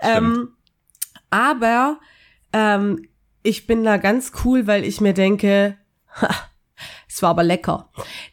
[0.00, 0.48] Ähm,
[1.30, 1.98] aber
[2.52, 3.06] ähm,
[3.42, 5.76] ich bin da ganz cool, weil ich mir denke,
[6.20, 6.28] ha,
[7.08, 7.90] es war aber lecker.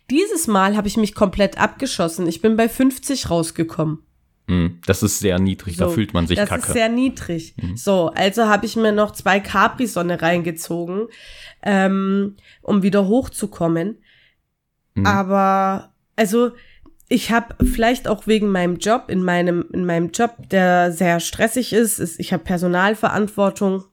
[0.10, 2.28] Dieses Mal habe ich mich komplett abgeschossen.
[2.28, 4.04] Ich bin bei 50 rausgekommen.
[4.50, 6.62] Hm, das ist sehr niedrig, so, da fühlt man sich das kacke.
[6.62, 7.54] Das ist sehr niedrig.
[7.62, 7.78] Mhm.
[7.78, 11.08] So, also habe ich mir noch zwei Capri-Sonne reingezogen,
[11.62, 14.00] ähm, um wieder hochzukommen.
[14.96, 15.06] Mhm.
[15.06, 16.54] Aber, also,
[17.10, 21.72] ich habe vielleicht auch wegen meinem Job, in meinem, in meinem Job, der sehr stressig
[21.72, 23.84] ist, ist ich habe Personalverantwortung,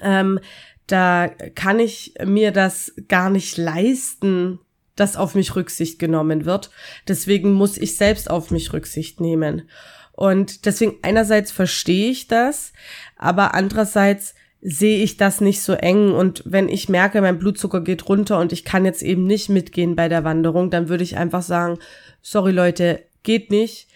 [0.00, 0.40] ähm,
[0.86, 4.58] da kann ich mir das gar nicht leisten,
[4.96, 6.70] dass auf mich Rücksicht genommen wird.
[7.06, 9.68] Deswegen muss ich selbst auf mich Rücksicht nehmen.
[10.12, 12.72] Und deswegen einerseits verstehe ich das,
[13.16, 18.08] aber andererseits sehe ich das nicht so eng und wenn ich merke, mein Blutzucker geht
[18.08, 21.42] runter und ich kann jetzt eben nicht mitgehen bei der Wanderung, dann würde ich einfach
[21.42, 21.78] sagen,
[22.22, 23.88] sorry Leute, geht nicht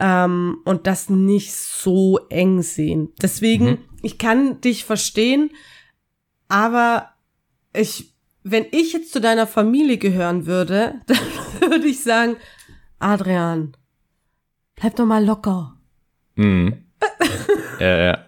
[0.00, 3.12] ähm, und das nicht so eng sehen.
[3.20, 3.78] Deswegen, mhm.
[4.02, 5.50] ich kann dich verstehen,
[6.48, 7.10] aber
[7.74, 12.36] ich wenn ich jetzt zu deiner Familie gehören würde, dann würde ich sagen,
[12.98, 13.76] Adrian,
[14.76, 15.76] bleib doch mal locker.
[16.34, 16.84] Mhm.
[17.80, 18.26] ja, ja.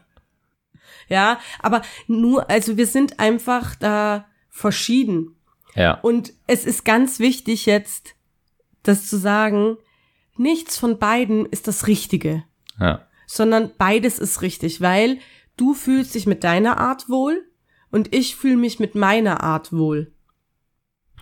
[1.09, 5.37] Ja, aber nur, also wir sind einfach da verschieden.
[5.75, 6.01] Ja.
[6.01, 8.15] Und es ist ganz wichtig jetzt,
[8.83, 9.77] das zu sagen,
[10.37, 12.45] nichts von beiden ist das Richtige.
[12.81, 13.07] Ja.
[13.27, 15.19] Sondern beides ist richtig, weil
[15.57, 17.47] du fühlst dich mit deiner Art wohl
[17.93, 20.13] und ich fühle mich mit meiner Art wohl.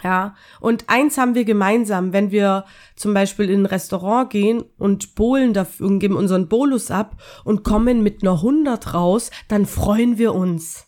[0.02, 2.64] Ja, und eins haben wir gemeinsam, wenn wir
[2.96, 7.64] zum Beispiel in ein Restaurant gehen und bohlen dafür und geben unseren Bolus ab und
[7.64, 10.86] kommen mit einer 100 raus, dann freuen wir uns.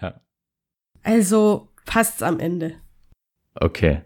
[0.00, 0.20] Ja.
[1.02, 2.76] Also passt's am Ende.
[3.54, 4.02] Okay.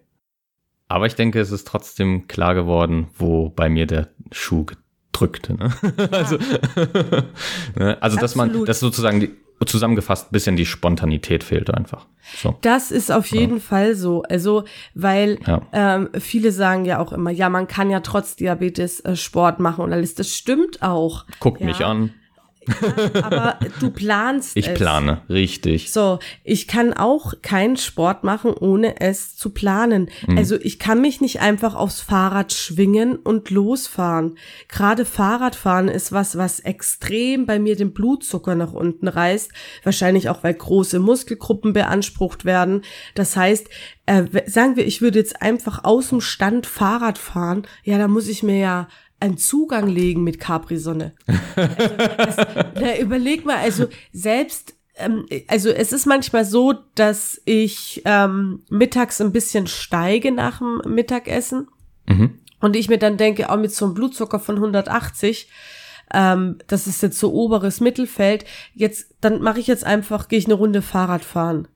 [0.88, 5.54] Aber ich denke, es ist trotzdem klar geworden, wo bei mir der Schuh gedrückte.
[5.54, 5.72] Ne?
[5.98, 6.06] Ja.
[6.10, 6.38] Also,
[7.76, 8.02] ne?
[8.02, 9.36] also dass man, dass sozusagen die,
[9.66, 12.06] zusammengefasst bisschen die Spontanität fehlt einfach.
[12.36, 12.56] So.
[12.60, 13.60] Das ist auf jeden ja.
[13.60, 14.22] Fall so.
[14.22, 15.62] Also, weil ja.
[15.72, 19.84] ähm, viele sagen ja auch immer, ja, man kann ja trotz Diabetes äh, Sport machen
[19.84, 20.14] und alles.
[20.14, 21.24] Das stimmt auch.
[21.40, 21.66] Guckt ja.
[21.66, 22.14] mich an.
[23.14, 24.72] Ja, aber du planst ich es.
[24.72, 25.92] Ich plane, richtig.
[25.92, 30.10] So, ich kann auch keinen Sport machen, ohne es zu planen.
[30.26, 30.38] Mhm.
[30.38, 34.38] Also ich kann mich nicht einfach aufs Fahrrad schwingen und losfahren.
[34.68, 39.52] Gerade Fahrradfahren ist was, was extrem bei mir den Blutzucker nach unten reißt.
[39.82, 42.82] Wahrscheinlich auch, weil große Muskelgruppen beansprucht werden.
[43.14, 43.68] Das heißt,
[44.06, 47.66] äh, sagen wir, ich würde jetzt einfach aus dem Stand Fahrrad fahren.
[47.84, 48.88] Ja, da muss ich mir ja
[49.20, 51.14] einen Zugang legen mit Capri-Sonne.
[51.26, 52.36] Also, das,
[52.74, 59.20] na, überleg mal, also selbst ähm, also es ist manchmal so, dass ich ähm, mittags
[59.20, 61.68] ein bisschen steige nach dem Mittagessen
[62.06, 62.38] mhm.
[62.60, 65.50] und ich mir dann denke, auch mit so einem Blutzucker von 180,
[66.12, 68.44] ähm, das ist jetzt so oberes Mittelfeld,
[68.74, 71.68] jetzt dann mache ich jetzt einfach, gehe ich eine Runde Fahrrad fahren.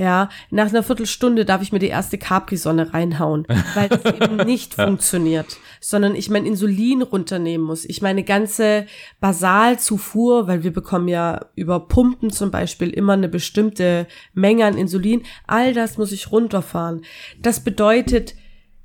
[0.00, 4.72] Ja, nach einer Viertelstunde darf ich mir die erste Capri-Sonne reinhauen, weil das eben nicht
[4.72, 7.84] funktioniert, sondern ich mein Insulin runternehmen muss.
[7.84, 8.86] Ich meine ganze
[9.20, 15.22] Basalzufuhr, weil wir bekommen ja über Pumpen zum Beispiel immer eine bestimmte Menge an Insulin,
[15.46, 17.02] all das muss ich runterfahren.
[17.38, 18.34] Das bedeutet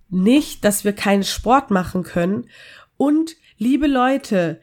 [0.09, 2.49] nicht, dass wir keinen Sport machen können.
[2.97, 4.59] Und liebe Leute,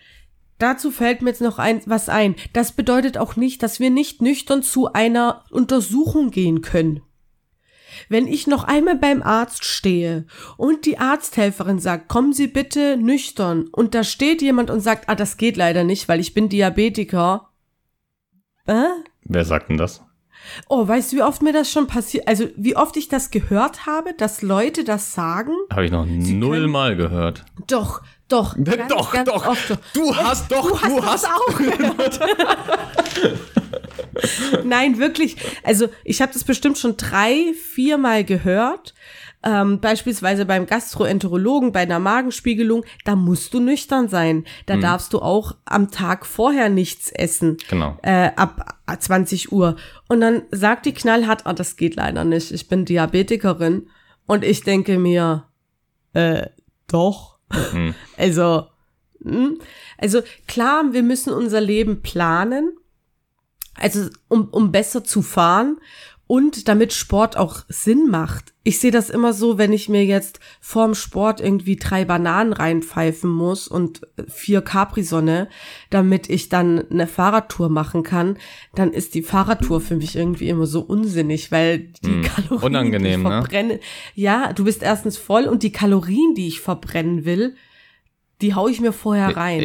[0.62, 2.36] Dazu fällt mir jetzt noch ein, was ein.
[2.52, 7.02] Das bedeutet auch nicht, dass wir nicht nüchtern zu einer Untersuchung gehen können.
[8.08, 10.24] Wenn ich noch einmal beim Arzt stehe
[10.56, 15.16] und die Arzthelferin sagt, kommen Sie bitte nüchtern und da steht jemand und sagt, ah,
[15.16, 17.50] das geht leider nicht, weil ich bin Diabetiker.
[18.66, 18.84] Äh?
[19.24, 20.00] Wer sagt denn das?
[20.68, 22.28] Oh, weißt du, wie oft mir das schon passiert?
[22.28, 25.52] Also, wie oft ich das gehört habe, dass Leute das sagen?
[25.70, 27.44] Habe ich noch null Mal gehört.
[27.66, 28.56] Doch, doch.
[28.62, 29.46] Ganz, doch, ganz doch.
[29.46, 29.78] Oft.
[29.94, 32.20] Du hast doch, du, du hast, hast auch gehört.
[34.64, 35.36] Nein, wirklich.
[35.62, 38.94] Also ich habe das bestimmt schon drei, viermal gehört.
[39.44, 44.44] Ähm, beispielsweise beim Gastroenterologen, bei einer Magenspiegelung, da musst du nüchtern sein.
[44.66, 44.82] Da mhm.
[44.82, 47.56] darfst du auch am Tag vorher nichts essen.
[47.68, 47.98] Genau.
[48.02, 49.76] Äh, ab 20 Uhr.
[50.12, 52.52] Und dann sagt die knallhart, ah, das geht leider nicht.
[52.52, 53.88] Ich bin Diabetikerin.
[54.26, 55.44] Und ich denke mir,
[56.12, 56.46] äh,
[56.86, 57.94] doch Mhm.
[58.16, 58.66] Also,
[59.22, 59.58] hm?
[59.98, 62.72] also klar, wir müssen unser Leben planen,
[63.74, 65.78] also um, um besser zu fahren
[66.32, 68.54] und damit Sport auch Sinn macht.
[68.64, 73.28] Ich sehe das immer so, wenn ich mir jetzt vorm Sport irgendwie drei Bananen reinpfeifen
[73.28, 75.50] muss und vier Capri-Sonne,
[75.90, 78.38] damit ich dann eine Fahrradtour machen kann,
[78.74, 83.20] dann ist die Fahrradtour für mich irgendwie immer so unsinnig, weil die hm, Kalorien, unangenehm,
[83.20, 83.80] die ich verbrenne, ne?
[84.14, 87.56] ja, du bist erstens voll und die Kalorien, die ich verbrennen will,
[88.40, 89.60] die hau ich mir vorher rein.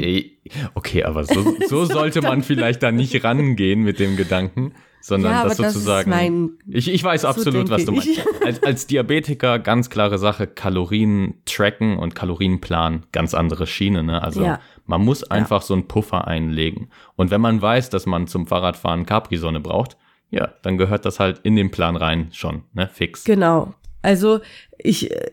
[0.74, 5.44] Okay, aber so, so sollte man vielleicht da nicht rangehen mit dem Gedanken sondern ja,
[5.44, 6.10] das sozusagen.
[6.10, 8.26] Das mein, ich, ich weiß absolut, so was du meinst.
[8.46, 14.04] Als, als Diabetiker ganz klare Sache, Kalorien tracken und Kalorienplan, ganz andere Schiene.
[14.04, 14.22] Ne?
[14.22, 14.62] Also ja.
[14.86, 15.68] man muss einfach ja.
[15.68, 16.90] so einen Puffer einlegen.
[17.18, 19.98] Und wenn man weiß, dass man zum Fahrradfahren Capri-Sonne braucht,
[20.30, 22.90] ja, dann gehört das halt in den Plan rein schon, ne?
[22.92, 23.24] Fix.
[23.26, 23.74] Genau.
[24.02, 24.40] Also
[24.78, 25.32] ich äh,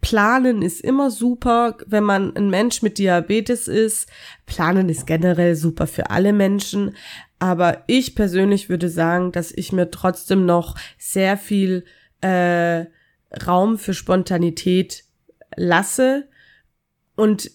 [0.00, 4.08] planen ist immer super, wenn man ein Mensch mit Diabetes ist.
[4.46, 6.96] Planen ist generell super für alle Menschen,
[7.38, 11.84] aber ich persönlich würde sagen, dass ich mir trotzdem noch sehr viel
[12.20, 12.86] äh,
[13.46, 15.04] Raum für Spontanität
[15.56, 16.28] lasse.
[17.16, 17.50] Und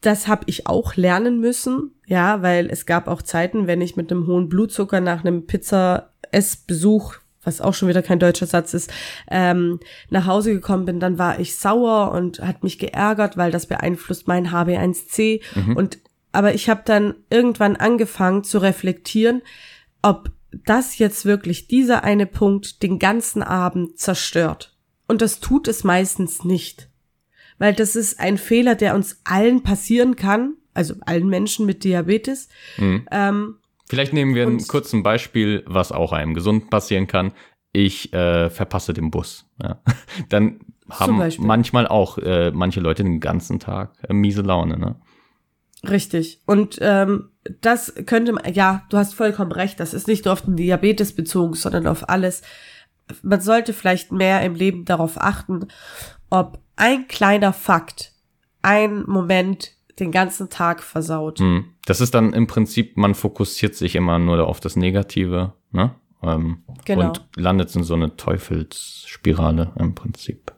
[0.00, 4.10] das habe ich auch lernen müssen, ja, weil es gab auch Zeiten, wenn ich mit
[4.10, 8.92] einem hohen Blutzucker nach einem Pizza-Essbesuch was auch schon wieder kein deutscher Satz ist,
[9.30, 9.80] ähm,
[10.10, 14.28] nach Hause gekommen bin, dann war ich sauer und hat mich geärgert, weil das beeinflusst
[14.28, 15.42] mein HB1C.
[15.54, 15.76] Mhm.
[15.76, 15.98] Und
[16.32, 19.42] aber ich habe dann irgendwann angefangen zu reflektieren,
[20.02, 20.30] ob
[20.64, 24.76] das jetzt wirklich dieser eine Punkt den ganzen Abend zerstört.
[25.06, 26.88] Und das tut es meistens nicht.
[27.58, 32.48] Weil das ist ein Fehler, der uns allen passieren kann, also allen Menschen mit Diabetes.
[32.78, 33.06] Mhm.
[33.10, 33.56] Ähm,
[33.94, 37.32] Vielleicht nehmen wir ein kurzes Beispiel, was auch einem gesund passieren kann.
[37.72, 39.46] Ich äh, verpasse den Bus.
[39.62, 39.80] Ja.
[40.28, 44.78] Dann haben manchmal auch äh, manche Leute den ganzen Tag äh, miese Laune.
[44.78, 44.96] Ne?
[45.88, 46.42] Richtig.
[46.44, 47.30] Und ähm,
[47.60, 51.14] das könnte man, ja, du hast vollkommen recht, das ist nicht nur auf den Diabetes
[51.14, 52.42] bezogen, sondern auf alles.
[53.22, 55.68] man sollte vielleicht mehr im Leben darauf achten,
[56.30, 58.12] ob ein kleiner Fakt,
[58.62, 61.38] ein Moment den ganzen Tag versaut.
[61.38, 61.64] Hm.
[61.86, 65.94] Das ist dann im Prinzip, man fokussiert sich immer nur auf das Negative, ne?
[66.22, 67.08] Ähm, Genau.
[67.08, 70.52] Und landet in so eine Teufelsspirale im Prinzip.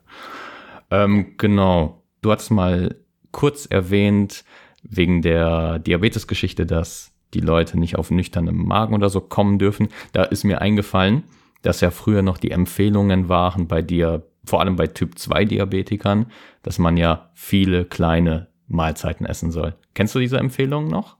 [0.90, 2.02] Ähm, genau.
[2.22, 2.96] Du hattest mal
[3.30, 4.44] kurz erwähnt,
[4.82, 9.88] wegen der Diabetesgeschichte, dass die Leute nicht auf nüchternem Magen oder so kommen dürfen.
[10.12, 11.24] Da ist mir eingefallen,
[11.62, 16.26] dass ja früher noch die Empfehlungen waren bei dir, vor allem bei Typ 2 Diabetikern,
[16.62, 19.74] dass man ja viele kleine Mahlzeiten essen soll.
[19.94, 21.16] Kennst du diese Empfehlungen noch?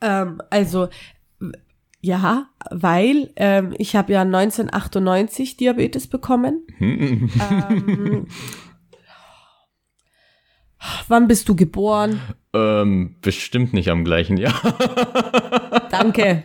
[0.00, 0.88] Ähm, also
[2.00, 6.64] ja, weil ähm, ich habe ja 1998 Diabetes bekommen.
[6.80, 8.26] ähm,
[11.08, 12.20] wann bist du geboren?
[12.52, 14.54] Ähm, bestimmt nicht am gleichen Jahr.
[15.90, 16.44] Danke.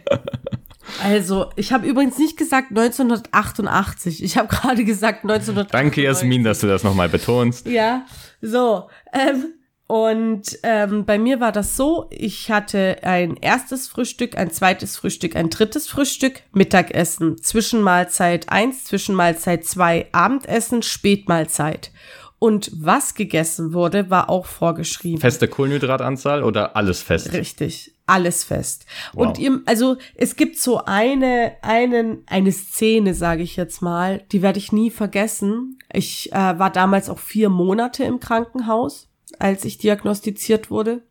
[1.01, 4.24] Also, ich habe übrigens nicht gesagt 1988.
[4.24, 5.72] Ich habe gerade gesagt 1998.
[5.72, 7.68] Danke, Jasmin, dass du das nochmal betonst.
[7.68, 8.06] Ja,
[8.41, 8.89] so.
[9.14, 9.54] Ähm,
[9.93, 15.35] und ähm, bei mir war das so, ich hatte ein erstes Frühstück, ein zweites Frühstück,
[15.35, 21.91] ein drittes Frühstück, Mittagessen, Zwischenmahlzeit 1, Zwischenmahlzeit 2, Abendessen, Spätmahlzeit.
[22.39, 25.21] Und was gegessen wurde, war auch vorgeschrieben.
[25.21, 27.31] Feste Kohlenhydratanzahl oder alles fest?
[27.31, 28.87] Richtig, alles fest.
[29.13, 29.27] Wow.
[29.27, 34.41] Und ihr, also es gibt so eine, einen, eine Szene, sage ich jetzt mal, die
[34.41, 35.77] werde ich nie vergessen.
[35.93, 41.01] Ich äh, war damals auch vier Monate im Krankenhaus, als ich diagnostiziert wurde.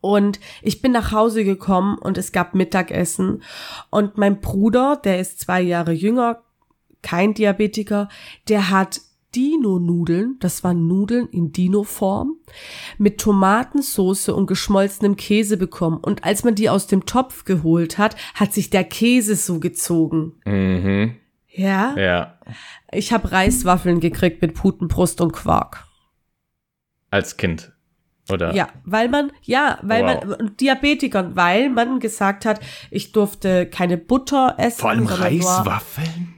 [0.00, 3.42] Und ich bin nach Hause gekommen und es gab Mittagessen.
[3.90, 6.42] Und mein Bruder, der ist zwei Jahre jünger,
[7.02, 8.08] kein Diabetiker,
[8.48, 9.00] der hat
[9.34, 12.36] Dino-Nudeln, das waren Nudeln in Dino-Form,
[12.98, 15.98] mit Tomatensauce und geschmolzenem Käse bekommen.
[15.98, 20.34] Und als man die aus dem Topf geholt hat, hat sich der Käse so gezogen.
[20.44, 21.16] Mhm.
[21.48, 21.96] Ja?
[21.96, 22.38] Ja.
[22.92, 25.86] Ich habe Reiswaffeln gekriegt mit Putenbrust und Quark.
[27.12, 27.70] Als Kind.
[28.30, 28.54] Oder?
[28.54, 30.24] Ja, weil man, ja, weil Wow.
[30.38, 32.60] man, Diabetikern, weil man gesagt hat,
[32.90, 34.80] ich durfte keine Butter essen.
[34.80, 36.34] Vor allem Reiswaffeln?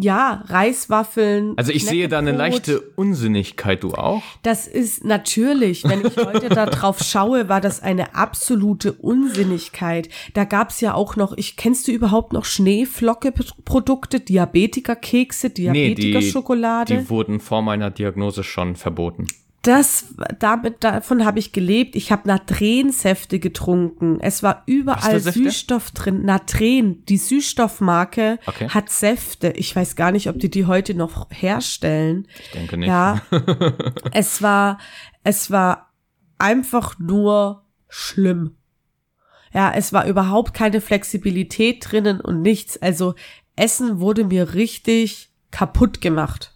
[0.00, 1.52] Ja, Reiswaffeln.
[1.56, 4.22] Also ich sehe da eine leichte Unsinnigkeit, du auch?
[4.42, 10.08] Das ist natürlich, wenn ich heute da drauf schaue, war das eine absolute Unsinnigkeit.
[10.32, 16.96] Da gab's ja auch noch, ich kennst du überhaupt noch Schneeflocke-Produkte, Diabetikerkekse, die, Diabetikerschokolade?
[16.96, 19.26] die wurden vor meiner Diagnose schon verboten.
[19.64, 21.96] Das, damit, davon habe ich gelebt.
[21.96, 24.20] Ich habe Natrensäfte getrunken.
[24.20, 25.18] Es war überall?
[25.18, 26.24] Süßstoff drin.
[26.24, 28.68] Natren, die Süßstoffmarke, Okay.
[28.68, 29.50] hat Säfte.
[29.56, 32.28] Ich weiß gar nicht, ob die die heute noch herstellen.
[32.42, 32.88] Ich denke nicht.
[32.88, 33.22] Ja,
[34.12, 34.78] es war,
[35.22, 35.92] es war
[36.38, 38.56] einfach nur schlimm.
[39.54, 42.76] Ja, es war überhaupt keine Flexibilität drinnen und nichts.
[42.82, 43.14] Also
[43.56, 46.53] Essen wurde mir richtig kaputt gemacht.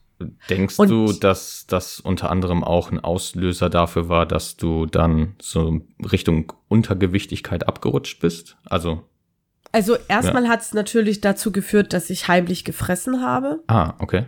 [0.51, 5.35] Denkst Und- du, dass das unter anderem auch ein Auslöser dafür war, dass du dann
[5.41, 8.57] so Richtung Untergewichtigkeit abgerutscht bist?
[8.65, 9.05] Also,
[9.73, 13.63] Also erstmal hat es natürlich dazu geführt, dass ich heimlich gefressen habe.
[13.69, 14.25] ah, okay.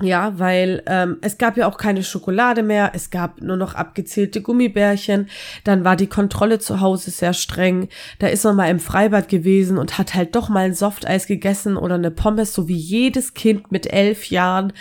[0.00, 4.40] Ja, weil ähm, es gab ja auch keine Schokolade mehr, es gab nur noch abgezählte
[4.42, 5.28] Gummibärchen.
[5.64, 7.88] Dann war die Kontrolle zu Hause sehr streng.
[8.20, 11.76] Da ist man mal im Freibad gewesen und hat halt doch mal ein Softeis gegessen
[11.76, 14.72] oder eine Pommes, so wie jedes Kind mit elf Jahren.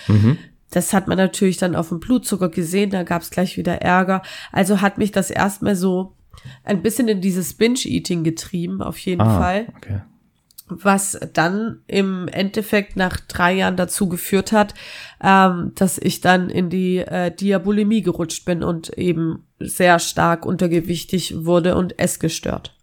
[0.70, 4.22] Das hat man natürlich dann auf dem Blutzucker gesehen, da gab's gleich wieder Ärger.
[4.51, 6.13] Also hat mich das erstmal so
[6.63, 10.01] ein bisschen in dieses Binge-Eating getrieben, auf jeden Ah, Fall okay.
[10.70, 14.74] Was dann im Endeffekt nach drei Jahren dazu geführt hat,
[15.24, 21.45] ähm, dass ich dann in die äh, Diabulimie gerutscht bin und eben sehr stark untergewichtig
[21.45, 22.76] wurde und essgestört.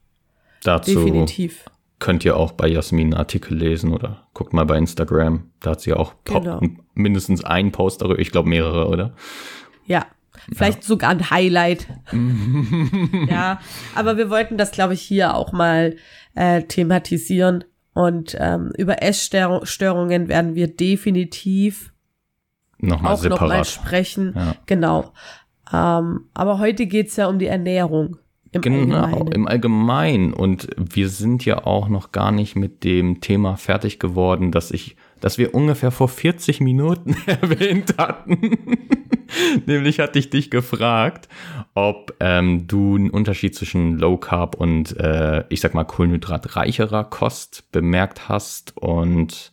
[0.62, 1.64] Dazu Definitiv.
[1.99, 5.51] könnt ihr auch bei Jasmin einen Artikel lesen oder guckt mal bei Instagram.
[5.61, 6.61] Da hat sie auch Genau.
[6.95, 9.14] mindestens einen Post darüber, ich glaube mehrere, oder?
[9.87, 10.07] Ja.
[10.53, 11.87] Vielleicht sogar ein Highlight.
[13.30, 13.61] ja,
[13.95, 15.97] aber wir wollten das, glaube ich, hier auch mal
[16.35, 17.64] äh, thematisieren.
[17.95, 21.92] Und ähm, über Essstörungen werden wir definitiv
[22.78, 23.66] Nochmal auch nochmal separat.
[23.68, 24.32] sprechen.
[24.36, 24.57] Ja.
[24.66, 25.12] Genau.
[25.72, 28.18] Ähm, aber heute geht's ja um die Ernährung.
[28.53, 29.32] Im Genau, Allgemeinen.
[29.32, 30.32] im Allgemeinen.
[30.34, 34.97] Und wir sind ja auch noch gar nicht mit dem Thema fertig geworden, dass ich,
[35.25, 38.59] dass wir ungefähr vor 40 Minuten erwähnt hatten.
[39.66, 41.31] Nämlich hatte ich dich gefragt,
[41.72, 47.72] ob ähm, du einen Unterschied zwischen Low Carb und äh, ich sag mal kohlenhydratreicherer Kost
[47.72, 49.53] bemerkt hast und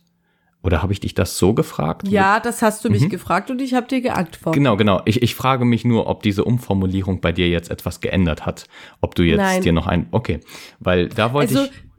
[0.62, 2.06] oder habe ich dich das so gefragt?
[2.06, 4.58] Ja, das hast du mich gefragt und ich habe dir geantwortet.
[4.58, 5.00] Genau, genau.
[5.06, 8.66] Ich, ich frage mich nur, ob diese Umformulierung bei dir jetzt etwas geändert hat.
[9.00, 9.62] Ob du jetzt Nein.
[9.62, 10.06] dir noch ein.
[10.10, 10.38] Okay.
[10.80, 11.91] Weil da wollte Also, ich.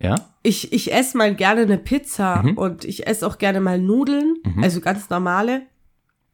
[0.00, 0.14] Ja?
[0.42, 2.58] Ich, ich esse mal gerne eine Pizza Mhm.
[2.58, 4.62] und ich esse auch gerne mal Nudeln, Mhm.
[4.64, 5.62] also ganz normale.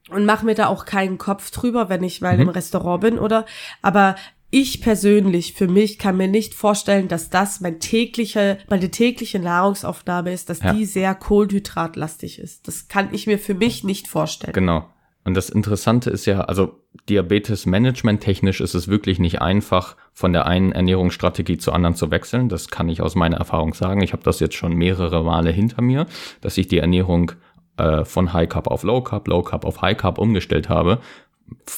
[0.08, 2.42] Und mache mir da auch keinen Kopf drüber, wenn ich mal Mhm.
[2.42, 3.44] im Restaurant bin oder.
[3.82, 4.14] Aber
[4.52, 10.32] ich persönlich, für mich, kann mir nicht vorstellen, dass das mein tägliche, meine tägliche Nahrungsaufnahme
[10.32, 10.72] ist, dass Ja.
[10.72, 12.68] die sehr kohlenhydratlastig ist.
[12.68, 14.52] Das kann ich mir für mich nicht vorstellen.
[14.52, 14.88] Genau.
[15.26, 20.32] Und das Interessante ist ja, also Diabetes Management technisch ist es wirklich nicht einfach, von
[20.32, 22.48] der einen Ernährungsstrategie zur anderen zu wechseln.
[22.48, 24.02] Das kann ich aus meiner Erfahrung sagen.
[24.02, 26.06] Ich habe das jetzt schon mehrere Male hinter mir,
[26.42, 27.32] dass ich die Ernährung
[27.76, 31.00] äh, von High Carb auf Low Carb, Low Carb auf High Carb umgestellt habe.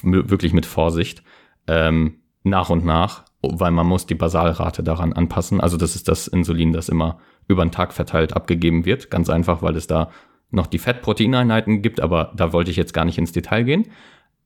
[0.02, 1.22] Wirklich mit Vorsicht.
[1.66, 5.62] Ähm, nach und nach, weil man muss die Basalrate daran anpassen.
[5.62, 9.10] Also das ist das Insulin, das immer über den Tag verteilt abgegeben wird.
[9.10, 10.10] Ganz einfach, weil es da
[10.50, 13.88] noch die Fettproteineinheiten gibt, aber da wollte ich jetzt gar nicht ins Detail gehen.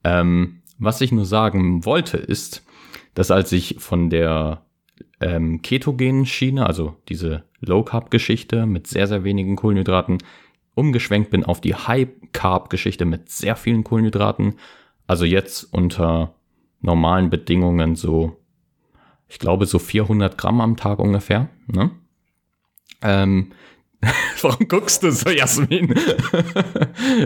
[0.05, 2.65] Ähm, was ich nur sagen wollte, ist,
[3.15, 4.63] dass als ich von der
[5.21, 10.19] ähm, ketogenen Schiene, also diese Low-Carb-Geschichte mit sehr, sehr wenigen Kohlenhydraten,
[10.75, 14.55] umgeschwenkt bin auf die High-Carb-Geschichte mit sehr vielen Kohlenhydraten,
[15.07, 16.35] also jetzt unter
[16.81, 18.39] normalen Bedingungen so,
[19.29, 21.49] ich glaube, so 400 Gramm am Tag ungefähr.
[21.67, 21.91] Ne?
[23.03, 23.53] Ähm,
[24.43, 25.95] warum guckst du so, Jasmin?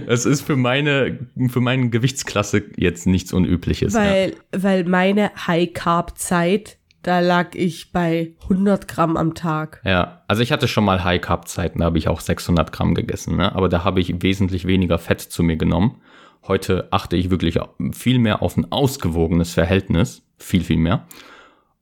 [0.07, 1.19] Es ist für meine,
[1.49, 3.95] für meine Gewichtsklasse jetzt nichts Unübliches.
[3.95, 4.01] ja.
[4.01, 9.81] Weil, weil meine High-Carb-Zeit, da lag ich bei 100 Gramm am Tag.
[9.85, 12.95] Ja, also ich hatte schon mal High Carb Zeiten, da habe ich auch 600 Gramm
[12.95, 13.55] gegessen, ne?
[13.55, 16.01] aber da habe ich wesentlich weniger Fett zu mir genommen.
[16.47, 17.59] Heute achte ich wirklich
[17.93, 21.07] viel mehr auf ein ausgewogenes Verhältnis, viel, viel mehr.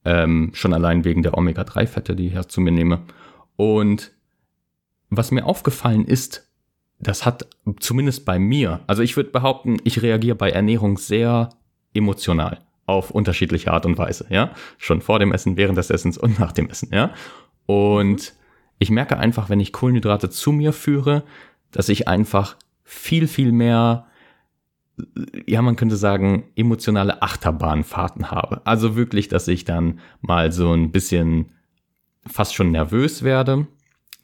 [0.05, 3.01] Ähm, schon allein wegen der Omega-3-Fette, die ich zu mir nehme.
[3.57, 4.14] Und
[5.17, 6.49] was mir aufgefallen ist,
[6.99, 7.47] das hat
[7.81, 11.51] zumindest bei mir, also ich würde behaupten, ich reagiere bei Ernährung sehr
[11.93, 14.53] emotional auf unterschiedliche Art und Weise, ja.
[14.79, 17.13] Schon vor dem Essen, während des Essens und nach dem Essen, ja.
[17.67, 18.35] Und
[18.79, 21.25] ich merke einfach, wenn ich Kohlenhydrate zu mir führe,
[21.71, 24.07] dass ich einfach viel, viel mehr,
[25.47, 28.61] ja, man könnte sagen, emotionale Achterbahnfahrten habe.
[28.65, 31.53] Also wirklich, dass ich dann mal so ein bisschen
[32.27, 33.67] fast schon nervös werde,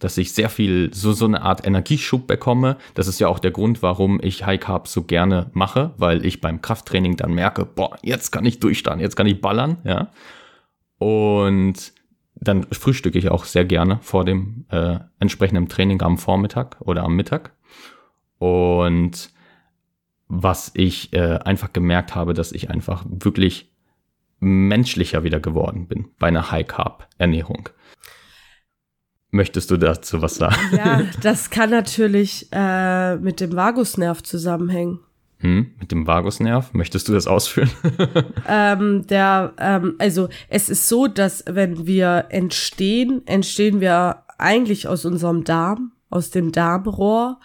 [0.01, 2.77] dass ich sehr viel, so, so eine Art Energieschub bekomme.
[2.95, 6.41] Das ist ja auch der Grund, warum ich High Carb so gerne mache, weil ich
[6.41, 10.11] beim Krafttraining dann merke, boah, jetzt kann ich durchstarten, jetzt kann ich ballern, ja.
[10.99, 11.93] Und
[12.35, 17.15] dann frühstücke ich auch sehr gerne vor dem äh, entsprechenden Training am Vormittag oder am
[17.15, 17.53] Mittag.
[18.39, 19.31] Und
[20.29, 23.71] was ich äh, einfach gemerkt habe, dass ich einfach wirklich
[24.39, 27.69] menschlicher wieder geworden bin bei einer High Carb Ernährung.
[29.31, 30.57] Möchtest du dazu was sagen?
[30.77, 35.01] Ja, das kann natürlich äh, mit dem Vagusnerv zusammenhängen.
[35.39, 36.75] Hm, mit dem Vagusnerv?
[36.75, 37.71] Möchtest du das ausführen?
[38.53, 45.05] Ähm, der, ähm, also es ist so, dass wenn wir entstehen, entstehen wir eigentlich aus
[45.05, 47.39] unserem Darm, aus dem Darmrohr.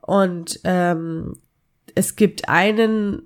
[0.00, 1.36] Und ähm,
[1.94, 3.22] es gibt einen,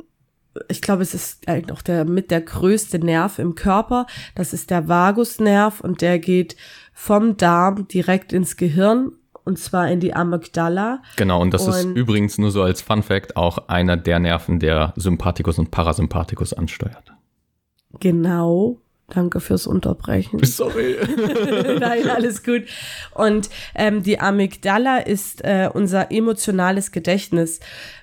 [0.68, 4.06] ich glaube, es ist eigentlich auch der mit der größte Nerv im Körper.
[4.34, 6.56] Das ist der Vagusnerv und der geht
[6.92, 9.12] vom Darm direkt ins Gehirn
[9.44, 11.02] und zwar in die Amygdala.
[11.16, 14.60] genau, und das ist Und- übrigens nur so als Fun Fact auch einer der Nerven,
[14.60, 17.12] der Sympathikus und Parasympathikus ansteuert.
[18.00, 18.78] Genau.
[19.08, 20.40] Danke fürs Unterbrechen.
[20.44, 20.96] Sorry.
[21.80, 22.62] Nein, alles gut.
[23.14, 27.60] Und ähm, die Amygdala ist äh, unser emotionales Gedächtnis.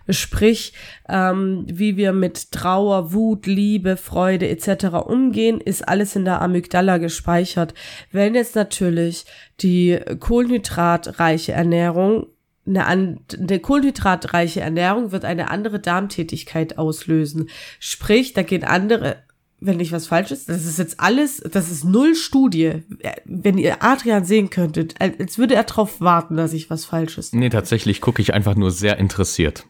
[0.10, 0.74] Sprich,
[1.08, 5.06] ähm, wie wir mit Trauer, Wut, Liebe, Freude etc.
[5.06, 7.74] umgehen, ist alles in der Amygdala gespeichert.
[8.12, 9.26] Wenn jetzt natürlich
[9.62, 12.28] die kohlenhydratreiche Ernährung
[12.68, 17.50] eine, eine kohlenhydratreiche Ernährung wird eine andere Darmtätigkeit auslösen.
[17.80, 19.24] Sprich, da gehen andere,
[19.62, 22.84] wenn nicht was falsch ist, das ist jetzt alles, das ist null Studie.
[23.26, 27.34] Wenn ihr Adrian sehen könntet, als würde er darauf warten, dass ich was Falsches.
[27.34, 29.66] nee, tatsächlich gucke ich einfach nur sehr interessiert.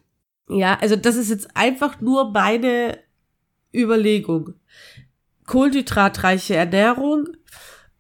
[0.50, 2.98] Ja, also das ist jetzt einfach nur meine
[3.74, 4.56] Überlegung.
[5.46, 7.28] Kohlenhydratreiche Ernährung,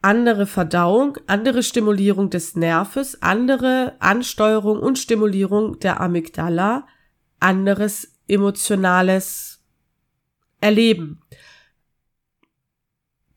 [0.01, 6.87] andere Verdauung, andere Stimulierung des Nerves, andere Ansteuerung und Stimulierung der Amygdala,
[7.39, 9.61] anderes emotionales
[10.61, 11.21] Erleben.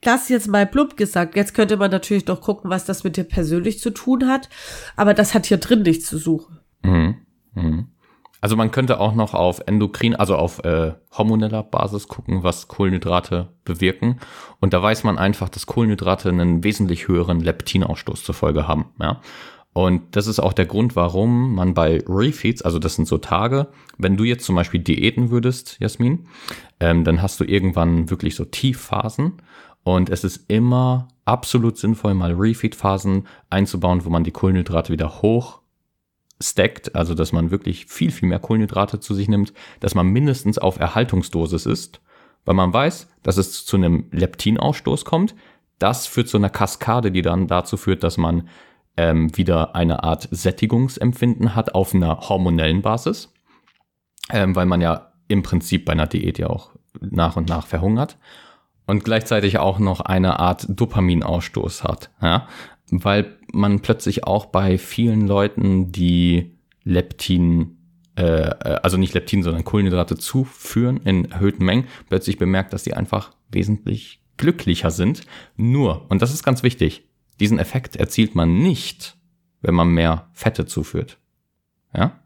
[0.02, 1.36] Das jetzt mal plump gesagt.
[1.36, 4.48] Jetzt könnte man natürlich noch gucken, was das mit dir persönlich zu tun hat,
[4.96, 6.58] aber das hat hier drin nichts zu suchen.
[6.82, 7.16] Mhm.
[7.54, 7.86] Mhm.
[8.42, 13.50] Also man könnte auch noch auf endokrin, also auf äh, hormoneller Basis gucken, was Kohlenhydrate
[13.64, 14.18] bewirken.
[14.58, 18.86] Und da weiß man einfach, dass Kohlenhydrate einen wesentlich höheren Leptinausstoß zur Folge haben.
[19.00, 19.20] Ja?
[19.74, 23.68] Und das ist auch der Grund, warum man bei Refeeds, also das sind so Tage,
[23.96, 26.26] wenn du jetzt zum Beispiel diäten würdest, Jasmin,
[26.80, 29.34] ähm, dann hast du irgendwann wirklich so Tiefphasen.
[29.84, 35.60] Und es ist immer absolut sinnvoll, mal Refeed-Phasen einzubauen, wo man die Kohlenhydrate wieder hoch
[36.40, 40.58] stackt, also dass man wirklich viel, viel mehr Kohlenhydrate zu sich nimmt, dass man mindestens
[40.58, 42.00] auf Erhaltungsdosis ist,
[42.44, 45.34] weil man weiß, dass es zu einem Leptinausstoß kommt.
[45.78, 48.48] Das führt zu einer Kaskade, die dann dazu führt, dass man
[48.96, 53.32] ähm, wieder eine Art Sättigungsempfinden hat auf einer hormonellen Basis,
[54.30, 58.18] ähm, weil man ja im Prinzip bei einer Diät ja auch nach und nach verhungert
[58.86, 62.48] und gleichzeitig auch noch eine Art Dopaminausstoß hat, ja?
[62.90, 67.78] weil man plötzlich auch bei vielen Leuten, die Leptin,
[68.16, 72.94] äh, äh, also nicht Leptin, sondern Kohlenhydrate zuführen in erhöhten Mengen, plötzlich bemerkt, dass die
[72.94, 75.22] einfach wesentlich glücklicher sind.
[75.56, 77.08] Nur, und das ist ganz wichtig,
[77.40, 79.16] diesen Effekt erzielt man nicht,
[79.60, 81.18] wenn man mehr Fette zuführt.
[81.94, 82.20] Ja?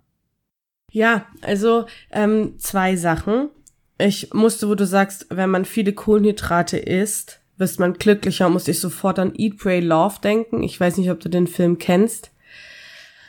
[0.90, 3.50] Ja, also ähm, zwei Sachen.
[3.98, 8.80] Ich musste, wo du sagst, wenn man viele Kohlenhydrate isst, wirst man glücklicher, musste ich
[8.80, 10.62] sofort an Eat, Pray, Love denken.
[10.62, 12.30] Ich weiß nicht, ob du den Film kennst.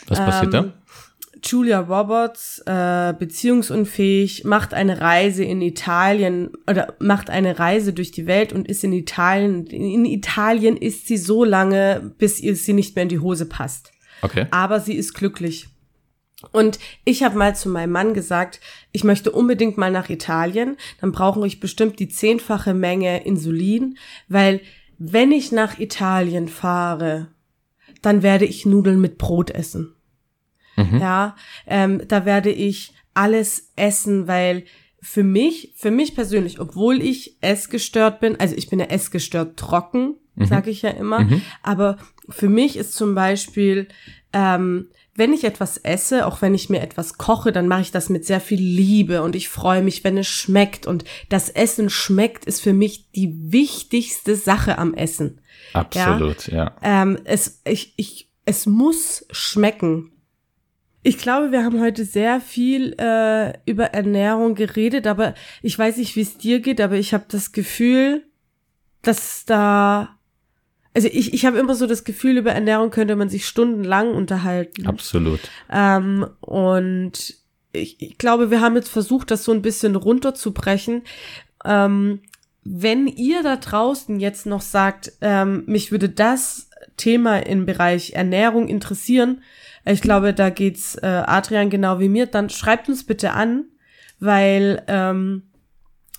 [0.08, 0.74] Was passiert ähm, da?
[1.44, 8.26] Julia Roberts, äh, beziehungsunfähig, macht eine Reise in Italien oder macht eine Reise durch die
[8.26, 9.68] Welt und ist in Italien.
[9.68, 13.92] In Italien ist sie so lange, bis ihr sie nicht mehr in die Hose passt.
[14.22, 14.48] Okay.
[14.52, 15.70] Aber sie ist glücklich.
[16.52, 18.60] Und ich habe mal zu meinem Mann gesagt,
[18.92, 24.62] ich möchte unbedingt mal nach Italien, dann brauche ich bestimmt die zehnfache Menge Insulin, weil
[25.00, 27.30] wenn ich nach Italien fahre,
[28.02, 29.96] dann werde ich Nudeln mit Brot essen.
[30.76, 31.00] Mhm.
[31.00, 31.36] Ja,
[31.66, 34.64] ähm, da werde ich alles essen, weil
[35.02, 40.16] für mich, für mich persönlich, obwohl ich essgestört bin, also ich bin ja essgestört trocken,
[40.36, 40.46] mhm.
[40.46, 41.42] sage ich ja immer, mhm.
[41.64, 41.98] aber
[42.30, 43.88] für mich ist zum Beispiel
[44.34, 48.08] ähm, wenn ich etwas esse, auch wenn ich mir etwas koche, dann mache ich das
[48.10, 50.86] mit sehr viel Liebe und ich freue mich, wenn es schmeckt.
[50.86, 55.42] Und das Essen schmeckt ist für mich die wichtigste Sache am Essen.
[55.74, 56.76] Absolut, ja.
[56.84, 57.02] ja.
[57.02, 60.12] Ähm, es, ich, ich, es muss schmecken.
[61.02, 66.16] Ich glaube, wir haben heute sehr viel äh, über Ernährung geredet, aber ich weiß nicht,
[66.16, 68.24] wie es dir geht, aber ich habe das Gefühl,
[69.02, 70.17] dass da
[70.98, 74.88] also ich, ich habe immer so das Gefühl, über Ernährung könnte man sich stundenlang unterhalten.
[74.88, 75.40] Absolut.
[75.72, 77.36] Ähm, und
[77.72, 81.04] ich, ich glaube, wir haben jetzt versucht, das so ein bisschen runterzubrechen.
[81.64, 82.22] Ähm,
[82.64, 88.68] wenn ihr da draußen jetzt noch sagt, ähm, mich würde das Thema im Bereich Ernährung
[88.68, 89.44] interessieren,
[89.86, 93.66] ich glaube, da geht's äh, Adrian genau wie mir, dann schreibt uns bitte an,
[94.20, 95.44] weil ähm,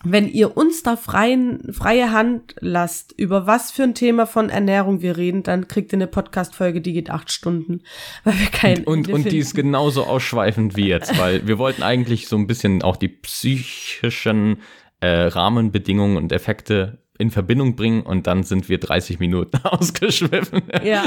[0.04, 5.02] wenn ihr uns da freien, freie Hand lasst, über was für ein Thema von Ernährung
[5.02, 7.82] wir reden, dann kriegt ihr eine Podcast-Folge, die geht acht Stunden,
[8.24, 12.28] weil wir kein Und, und die ist genauso ausschweifend wie jetzt, weil wir wollten eigentlich
[12.28, 14.58] so ein bisschen auch die psychischen
[15.00, 20.62] äh, Rahmenbedingungen und Effekte in Verbindung bringen und dann sind wir 30 Minuten ausgeschwiffen.
[20.84, 21.04] Ja.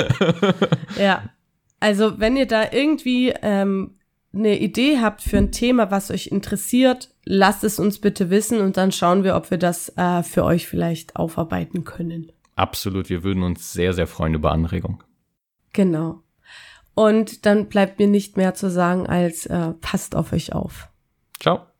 [0.99, 1.29] ja.
[1.79, 3.95] Also, wenn ihr da irgendwie ähm,
[4.33, 8.77] eine Idee habt für ein Thema, was euch interessiert, lasst es uns bitte wissen und
[8.77, 12.31] dann schauen wir, ob wir das äh, für euch vielleicht aufarbeiten können.
[12.55, 15.03] Absolut, wir würden uns sehr, sehr freuen über Anregung.
[15.73, 16.23] Genau.
[16.93, 20.89] Und dann bleibt mir nicht mehr zu sagen als äh, passt auf euch auf.
[21.39, 21.70] Ciao.